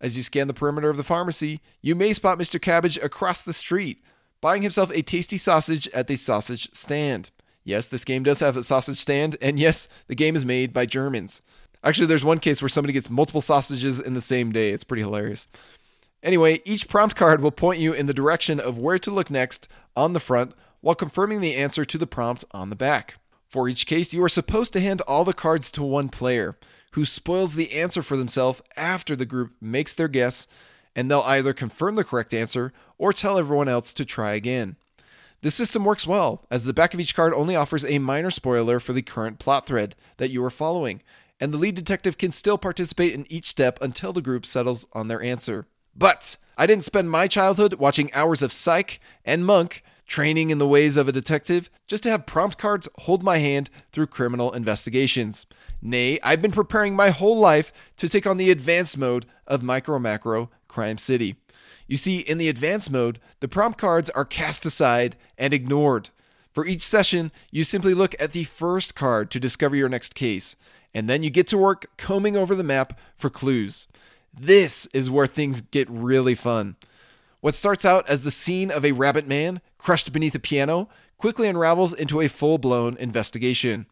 As 0.00 0.16
you 0.16 0.22
scan 0.22 0.46
the 0.46 0.54
perimeter 0.54 0.90
of 0.90 0.96
the 0.96 1.02
pharmacy, 1.02 1.60
you 1.82 1.94
may 1.94 2.12
spot 2.12 2.38
Mr. 2.38 2.60
Cabbage 2.60 2.98
across 2.98 3.42
the 3.42 3.52
street, 3.52 4.02
buying 4.40 4.62
himself 4.62 4.90
a 4.92 5.02
tasty 5.02 5.36
sausage 5.36 5.88
at 5.88 6.06
the 6.06 6.16
sausage 6.16 6.72
stand. 6.72 7.30
Yes, 7.64 7.88
this 7.88 8.04
game 8.04 8.22
does 8.22 8.40
have 8.40 8.56
a 8.56 8.62
sausage 8.62 8.98
stand, 8.98 9.36
and 9.42 9.58
yes, 9.58 9.88
the 10.06 10.14
game 10.14 10.36
is 10.36 10.44
made 10.44 10.72
by 10.72 10.86
Germans. 10.86 11.42
Actually, 11.82 12.06
there's 12.06 12.24
one 12.24 12.38
case 12.38 12.62
where 12.62 12.68
somebody 12.68 12.92
gets 12.92 13.10
multiple 13.10 13.40
sausages 13.40 14.00
in 14.00 14.14
the 14.14 14.20
same 14.20 14.52
day. 14.52 14.70
It's 14.70 14.84
pretty 14.84 15.02
hilarious. 15.02 15.48
Anyway, 16.22 16.60
each 16.64 16.88
prompt 16.88 17.14
card 17.14 17.40
will 17.40 17.50
point 17.50 17.80
you 17.80 17.92
in 17.92 18.06
the 18.06 18.14
direction 18.14 18.58
of 18.58 18.78
where 18.78 18.98
to 18.98 19.10
look 19.10 19.30
next 19.30 19.68
on 19.96 20.12
the 20.12 20.20
front 20.20 20.52
while 20.80 20.94
confirming 20.94 21.40
the 21.40 21.54
answer 21.54 21.84
to 21.84 21.98
the 21.98 22.06
prompt 22.06 22.44
on 22.52 22.70
the 22.70 22.76
back. 22.76 23.16
For 23.48 23.68
each 23.68 23.86
case, 23.86 24.12
you 24.12 24.22
are 24.22 24.28
supposed 24.28 24.72
to 24.74 24.80
hand 24.80 25.00
all 25.02 25.24
the 25.24 25.32
cards 25.32 25.70
to 25.72 25.82
one 25.82 26.08
player 26.08 26.56
who 26.92 27.04
spoils 27.04 27.54
the 27.54 27.72
answer 27.72 28.02
for 28.02 28.16
themselves 28.16 28.62
after 28.76 29.14
the 29.14 29.26
group 29.26 29.52
makes 29.60 29.94
their 29.94 30.08
guess, 30.08 30.46
and 30.96 31.10
they'll 31.10 31.20
either 31.20 31.52
confirm 31.52 31.94
the 31.94 32.04
correct 32.04 32.34
answer 32.34 32.72
or 32.96 33.12
tell 33.12 33.38
everyone 33.38 33.68
else 33.68 33.92
to 33.94 34.04
try 34.04 34.32
again. 34.32 34.76
This 35.40 35.54
system 35.54 35.84
works 35.84 36.06
well, 36.06 36.44
as 36.50 36.64
the 36.64 36.72
back 36.72 36.94
of 36.94 37.00
each 37.00 37.14
card 37.14 37.32
only 37.32 37.54
offers 37.54 37.84
a 37.84 38.00
minor 38.00 38.30
spoiler 38.30 38.80
for 38.80 38.92
the 38.92 39.02
current 39.02 39.38
plot 39.38 39.66
thread 39.66 39.94
that 40.16 40.30
you 40.30 40.44
are 40.44 40.50
following, 40.50 41.02
and 41.40 41.54
the 41.54 41.58
lead 41.58 41.76
detective 41.76 42.18
can 42.18 42.32
still 42.32 42.58
participate 42.58 43.12
in 43.12 43.30
each 43.30 43.46
step 43.46 43.78
until 43.80 44.12
the 44.12 44.22
group 44.22 44.44
settles 44.44 44.86
on 44.92 45.06
their 45.06 45.22
answer. 45.22 45.66
But 45.94 46.36
I 46.56 46.66
didn't 46.66 46.84
spend 46.84 47.10
my 47.10 47.28
childhood 47.28 47.74
watching 47.74 48.12
hours 48.12 48.42
of 48.42 48.50
Psych 48.50 48.98
and 49.24 49.46
Monk 49.46 49.84
training 50.08 50.50
in 50.50 50.58
the 50.58 50.66
ways 50.66 50.96
of 50.96 51.06
a 51.06 51.12
detective, 51.12 51.70
just 51.86 52.02
to 52.02 52.10
have 52.10 52.26
prompt 52.26 52.58
cards 52.58 52.88
hold 53.00 53.22
my 53.22 53.38
hand 53.38 53.70
through 53.92 54.06
criminal 54.06 54.52
investigations. 54.52 55.46
Nay, 55.80 56.18
I've 56.22 56.42
been 56.42 56.50
preparing 56.50 56.96
my 56.96 57.10
whole 57.10 57.38
life 57.38 57.72
to 57.98 58.08
take 58.08 58.26
on 58.26 58.36
the 58.36 58.50
advanced 58.50 58.98
mode 58.98 59.26
of 59.46 59.62
Micro 59.62 59.98
Macro 59.98 60.50
Crime 60.66 60.98
City. 60.98 61.36
You 61.86 61.96
see, 61.96 62.18
in 62.18 62.38
the 62.38 62.48
advanced 62.48 62.90
mode, 62.90 63.20
the 63.40 63.48
prompt 63.48 63.78
cards 63.78 64.10
are 64.10 64.24
cast 64.24 64.66
aside 64.66 65.16
and 65.38 65.54
ignored. 65.54 66.10
For 66.52 66.66
each 66.66 66.82
session, 66.82 67.30
you 67.50 67.62
simply 67.62 67.94
look 67.94 68.14
at 68.20 68.32
the 68.32 68.44
first 68.44 68.94
card 68.94 69.30
to 69.30 69.40
discover 69.40 69.76
your 69.76 69.88
next 69.88 70.14
case, 70.14 70.56
and 70.92 71.08
then 71.08 71.22
you 71.22 71.30
get 71.30 71.46
to 71.48 71.58
work 71.58 71.86
combing 71.96 72.36
over 72.36 72.54
the 72.54 72.64
map 72.64 72.98
for 73.14 73.30
clues. 73.30 73.86
This 74.38 74.86
is 74.86 75.10
where 75.10 75.26
things 75.26 75.60
get 75.60 75.88
really 75.88 76.34
fun. 76.34 76.76
What 77.40 77.54
starts 77.54 77.84
out 77.84 78.08
as 78.08 78.22
the 78.22 78.32
scene 78.32 78.72
of 78.72 78.84
a 78.84 78.92
rabbit 78.92 79.28
man 79.28 79.60
crushed 79.78 80.12
beneath 80.12 80.34
a 80.34 80.40
piano 80.40 80.88
quickly 81.18 81.48
unravels 81.48 81.92
into 81.92 82.20
a 82.20 82.28
full 82.28 82.58
blown 82.58 82.96
investigation. 82.96 83.86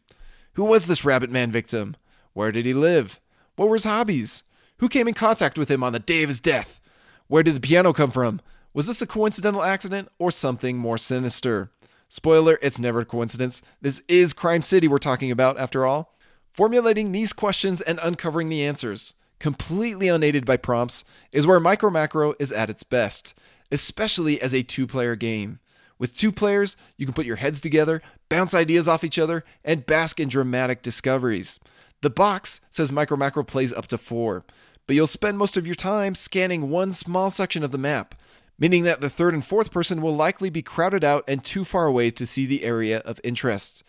Who 0.56 0.64
was 0.64 0.86
this 0.86 1.04
rabbit 1.04 1.30
man 1.30 1.50
victim? 1.50 1.96
Where 2.32 2.50
did 2.50 2.64
he 2.64 2.72
live? 2.72 3.20
What 3.56 3.68
were 3.68 3.76
his 3.76 3.84
hobbies? 3.84 4.42
Who 4.78 4.88
came 4.88 5.06
in 5.06 5.12
contact 5.12 5.58
with 5.58 5.70
him 5.70 5.82
on 5.82 5.92
the 5.92 5.98
day 5.98 6.22
of 6.22 6.30
his 6.30 6.40
death? 6.40 6.80
Where 7.26 7.42
did 7.42 7.56
the 7.56 7.60
piano 7.60 7.92
come 7.92 8.10
from? 8.10 8.40
Was 8.72 8.86
this 8.86 9.02
a 9.02 9.06
coincidental 9.06 9.62
accident 9.62 10.08
or 10.18 10.30
something 10.30 10.78
more 10.78 10.96
sinister? 10.96 11.72
Spoiler, 12.08 12.58
it's 12.62 12.78
never 12.78 13.00
a 13.00 13.04
coincidence. 13.04 13.60
This 13.82 14.02
is 14.08 14.32
Crime 14.32 14.62
City 14.62 14.88
we're 14.88 14.96
talking 14.96 15.30
about, 15.30 15.58
after 15.58 15.84
all. 15.84 16.14
Formulating 16.54 17.12
these 17.12 17.34
questions 17.34 17.82
and 17.82 18.00
uncovering 18.02 18.48
the 18.48 18.64
answers, 18.64 19.12
completely 19.38 20.08
unaided 20.08 20.46
by 20.46 20.56
prompts, 20.56 21.04
is 21.32 21.46
where 21.46 21.60
Micro 21.60 21.90
Macro 21.90 22.34
is 22.38 22.50
at 22.50 22.70
its 22.70 22.82
best, 22.82 23.34
especially 23.70 24.40
as 24.40 24.54
a 24.54 24.62
two 24.62 24.86
player 24.86 25.16
game. 25.16 25.58
With 25.98 26.14
two 26.14 26.32
players, 26.32 26.76
you 26.96 27.06
can 27.06 27.14
put 27.14 27.26
your 27.26 27.36
heads 27.36 27.60
together, 27.60 28.02
bounce 28.28 28.54
ideas 28.54 28.88
off 28.88 29.04
each 29.04 29.18
other, 29.18 29.44
and 29.64 29.86
bask 29.86 30.20
in 30.20 30.28
dramatic 30.28 30.82
discoveries. 30.82 31.60
The 32.02 32.10
box 32.10 32.60
says 32.70 32.92
Micro 32.92 33.16
Macro 33.16 33.44
plays 33.44 33.72
up 33.72 33.86
to 33.88 33.98
four, 33.98 34.44
but 34.86 34.94
you'll 34.94 35.06
spend 35.06 35.38
most 35.38 35.56
of 35.56 35.66
your 35.66 35.74
time 35.74 36.14
scanning 36.14 36.70
one 36.70 36.92
small 36.92 37.30
section 37.30 37.62
of 37.62 37.70
the 37.70 37.78
map, 37.78 38.14
meaning 38.58 38.84
that 38.84 39.00
the 39.00 39.10
third 39.10 39.34
and 39.34 39.44
fourth 39.44 39.70
person 39.70 40.00
will 40.00 40.14
likely 40.14 40.50
be 40.50 40.62
crowded 40.62 41.04
out 41.04 41.24
and 41.26 41.44
too 41.44 41.64
far 41.64 41.86
away 41.86 42.10
to 42.10 42.26
see 42.26 42.46
the 42.46 42.64
area 42.64 42.98
of 43.00 43.20
interest. 43.24 43.82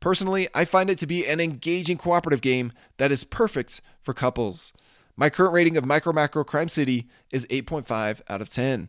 Personally, 0.00 0.48
I 0.54 0.64
find 0.64 0.88
it 0.88 0.98
to 0.98 1.06
be 1.06 1.26
an 1.26 1.40
engaging 1.40 1.98
cooperative 1.98 2.40
game 2.40 2.72
that 2.96 3.12
is 3.12 3.24
perfect 3.24 3.82
for 4.00 4.14
couples. 4.14 4.72
My 5.16 5.28
current 5.28 5.52
rating 5.52 5.76
of 5.76 5.84
Micro 5.84 6.12
Macro 6.14 6.44
Crime 6.44 6.68
City 6.68 7.06
is 7.30 7.46
8.5 7.46 8.22
out 8.28 8.40
of 8.40 8.48
10. 8.48 8.88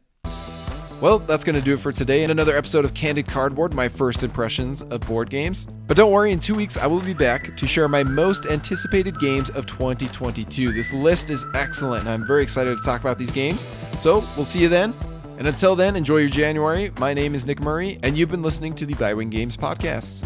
Well, 1.01 1.17
that's 1.17 1.43
going 1.43 1.55
to 1.55 1.61
do 1.61 1.73
it 1.73 1.79
for 1.79 1.91
today 1.91 2.23
in 2.23 2.29
another 2.29 2.55
episode 2.55 2.85
of 2.85 2.93
Candid 2.93 3.25
Cardboard, 3.25 3.73
my 3.73 3.87
first 3.87 4.23
impressions 4.23 4.83
of 4.83 5.01
board 5.01 5.31
games. 5.31 5.65
But 5.87 5.97
don't 5.97 6.11
worry, 6.11 6.31
in 6.31 6.39
two 6.39 6.53
weeks 6.53 6.77
I 6.77 6.85
will 6.85 7.01
be 7.01 7.15
back 7.15 7.57
to 7.57 7.65
share 7.65 7.87
my 7.87 8.03
most 8.03 8.45
anticipated 8.45 9.19
games 9.19 9.49
of 9.49 9.65
2022. 9.65 10.71
This 10.71 10.93
list 10.93 11.31
is 11.31 11.43
excellent, 11.55 12.01
and 12.01 12.09
I'm 12.11 12.27
very 12.27 12.43
excited 12.43 12.77
to 12.77 12.83
talk 12.83 13.01
about 13.01 13.17
these 13.17 13.31
games. 13.31 13.65
So 13.99 14.19
we'll 14.35 14.45
see 14.45 14.59
you 14.59 14.69
then. 14.69 14.93
And 15.39 15.47
until 15.47 15.75
then, 15.75 15.95
enjoy 15.95 16.17
your 16.17 16.29
January. 16.29 16.91
My 16.99 17.15
name 17.15 17.33
is 17.33 17.47
Nick 17.47 17.61
Murray, 17.61 17.97
and 18.03 18.15
you've 18.15 18.29
been 18.29 18.43
listening 18.43 18.75
to 18.75 18.85
the 18.85 18.93
Bitewing 18.93 19.31
Games 19.31 19.57
Podcast. 19.57 20.23